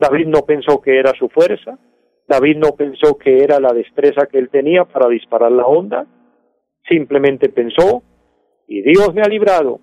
David 0.00 0.26
no 0.26 0.40
pensó 0.44 0.80
que 0.80 0.98
era 0.98 1.12
su 1.16 1.28
fuerza, 1.28 1.78
David 2.26 2.56
no 2.56 2.74
pensó 2.74 3.16
que 3.16 3.44
era 3.44 3.60
la 3.60 3.72
destreza 3.72 4.26
que 4.26 4.38
él 4.38 4.50
tenía 4.50 4.84
para 4.84 5.08
disparar 5.08 5.52
la 5.52 5.64
onda, 5.64 6.08
simplemente 6.88 7.50
pensó, 7.50 8.02
y 8.66 8.82
Dios 8.82 9.14
me 9.14 9.22
ha 9.22 9.28
librado 9.28 9.78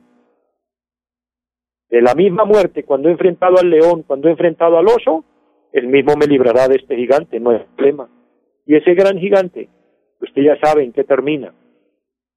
de 1.90 2.02
la 2.02 2.14
misma 2.16 2.44
muerte 2.44 2.84
cuando 2.84 3.08
he 3.08 3.14
enfrentado 3.14 3.60
al 3.62 3.70
león, 3.70 4.04
cuando 4.04 4.28
he 4.28 4.32
enfrentado 4.32 4.78
al 4.78 4.88
oso, 4.88 5.24
él 5.72 5.88
mismo 5.88 6.16
me 6.18 6.28
librará 6.28 6.68
de 6.68 6.76
este 6.76 6.98
gigante, 6.98 7.40
no 7.40 7.52
hay 7.52 7.60
problema. 7.78 8.10
Y 8.66 8.76
ese 8.76 8.94
gran 8.94 9.18
gigante, 9.20 9.70
usted 10.20 10.42
ya 10.42 10.60
sabe 10.60 10.84
en 10.84 10.92
qué 10.92 11.06
termina. 11.06 11.54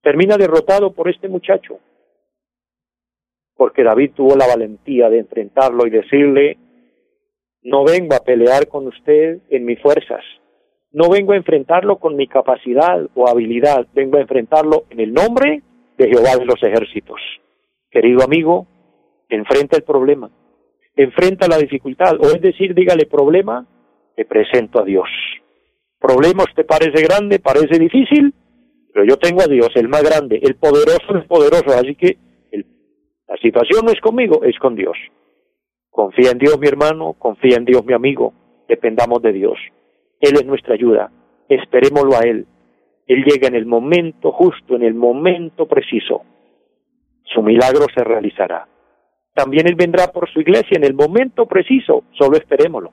Termina 0.03 0.37
derrotado 0.37 0.93
por 0.93 1.11
este 1.11 1.29
muchacho, 1.29 1.81
porque 3.61 3.83
David 3.83 4.13
tuvo 4.17 4.37
la 4.37 4.47
valentía 4.47 5.11
de 5.11 5.19
enfrentarlo 5.19 5.87
y 5.87 5.91
decirle, 5.91 6.57
no 7.63 7.85
vengo 7.85 8.15
a 8.15 8.25
pelear 8.25 8.69
con 8.69 8.87
usted 8.87 9.41
en 9.51 9.67
mis 9.67 9.79
fuerzas. 9.83 10.25
No 10.93 11.11
vengo 11.11 11.35
a 11.35 11.37
enfrentarlo 11.37 11.99
con 11.99 12.17
mi 12.17 12.27
capacidad 12.27 13.07
o 13.15 13.29
habilidad. 13.29 13.87
Vengo 13.93 14.17
a 14.17 14.23
enfrentarlo 14.23 14.85
en 14.89 15.01
el 15.01 15.13
nombre 15.13 15.61
de 15.99 16.09
Jehová 16.09 16.39
de 16.39 16.47
los 16.47 16.63
ejércitos. 16.63 17.21
Querido 17.91 18.25
amigo, 18.25 18.67
enfrenta 19.29 19.77
el 19.77 19.83
problema. 19.83 20.31
Enfrenta 20.97 21.47
la 21.47 21.59
dificultad. 21.59 22.17
O 22.19 22.29
es 22.35 22.41
decir, 22.41 22.75
dígale 22.75 23.05
problema, 23.05 23.67
te 24.17 24.25
presento 24.25 24.81
a 24.81 24.87
Dios. 24.87 25.11
Problema 25.99 26.45
te 26.57 26.65
parece 26.65 27.03
grande, 27.03 27.41
parece 27.41 27.79
difícil, 27.79 28.33
pero 28.91 29.05
yo 29.05 29.19
tengo 29.19 29.43
a 29.43 29.49
Dios, 29.49 29.69
el 29.75 29.89
más 29.89 30.03
grande, 30.03 30.41
el 30.43 30.55
poderoso 30.55 31.15
es 31.15 31.27
poderoso. 31.27 31.79
Así 31.79 31.95
que 31.95 32.30
la 33.31 33.37
situación 33.37 33.85
no 33.87 33.93
es 33.93 34.01
conmigo, 34.01 34.43
es 34.43 34.59
con 34.59 34.75
Dios. 34.75 34.97
Confía 35.89 36.33
en 36.33 36.39
Dios, 36.39 36.59
mi 36.59 36.67
hermano, 36.67 37.13
confía 37.13 37.59
en 37.59 37.65
Dios, 37.65 37.85
mi 37.85 37.93
amigo, 37.93 38.33
dependamos 38.67 39.23
de 39.23 39.33
Dios. 39.33 39.57
Él 40.19 40.35
es 40.35 40.45
nuestra 40.45 40.75
ayuda, 40.75 41.13
esperémoslo 41.49 42.17
a 42.17 42.23
Él. 42.29 42.47
Él 43.07 43.25
llega 43.25 43.47
en 43.47 43.55
el 43.55 43.67
momento 43.67 44.33
justo, 44.33 44.75
en 44.75 44.83
el 44.83 44.95
momento 44.95 45.69
preciso. 45.69 46.23
Su 47.23 47.41
milagro 47.43 47.87
se 47.95 48.03
realizará. 48.03 48.67
También 49.33 49.69
Él 49.69 49.77
vendrá 49.77 50.09
por 50.09 50.29
su 50.33 50.41
iglesia 50.41 50.77
en 50.77 50.85
el 50.85 50.95
momento 50.95 51.47
preciso, 51.47 52.03
solo 52.19 52.37
esperémoslo. 52.37 52.91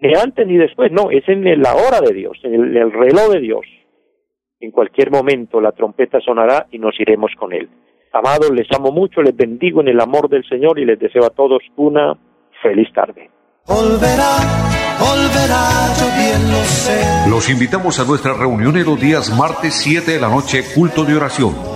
Ni 0.00 0.12
antes 0.14 0.46
ni 0.46 0.58
después, 0.58 0.92
no, 0.92 1.10
es 1.10 1.26
en 1.30 1.44
la 1.62 1.74
hora 1.74 2.02
de 2.06 2.12
Dios, 2.12 2.38
en 2.42 2.52
el, 2.52 2.76
el 2.76 2.92
reloj 2.92 3.32
de 3.32 3.40
Dios. 3.40 3.64
En 4.60 4.70
cualquier 4.70 5.10
momento 5.10 5.62
la 5.62 5.72
trompeta 5.72 6.20
sonará 6.20 6.66
y 6.70 6.78
nos 6.78 7.00
iremos 7.00 7.32
con 7.38 7.54
Él. 7.54 7.70
Amados, 8.16 8.50
les 8.50 8.66
amo 8.74 8.90
mucho, 8.92 9.20
les 9.20 9.36
bendigo 9.36 9.82
en 9.82 9.88
el 9.88 10.00
amor 10.00 10.30
del 10.30 10.42
Señor 10.48 10.78
y 10.78 10.86
les 10.86 10.98
deseo 10.98 11.26
a 11.26 11.30
todos 11.30 11.62
una 11.76 12.16
feliz 12.62 12.88
tarde. 12.94 13.30
Los 17.28 17.50
invitamos 17.50 18.00
a 18.00 18.04
nuestra 18.04 18.32
reunión 18.32 18.76
en 18.76 18.86
los 18.86 18.98
días 18.98 19.36
martes 19.36 19.74
7 19.74 20.12
de 20.12 20.20
la 20.20 20.28
noche, 20.28 20.62
culto 20.74 21.04
de 21.04 21.16
oración 21.16 21.75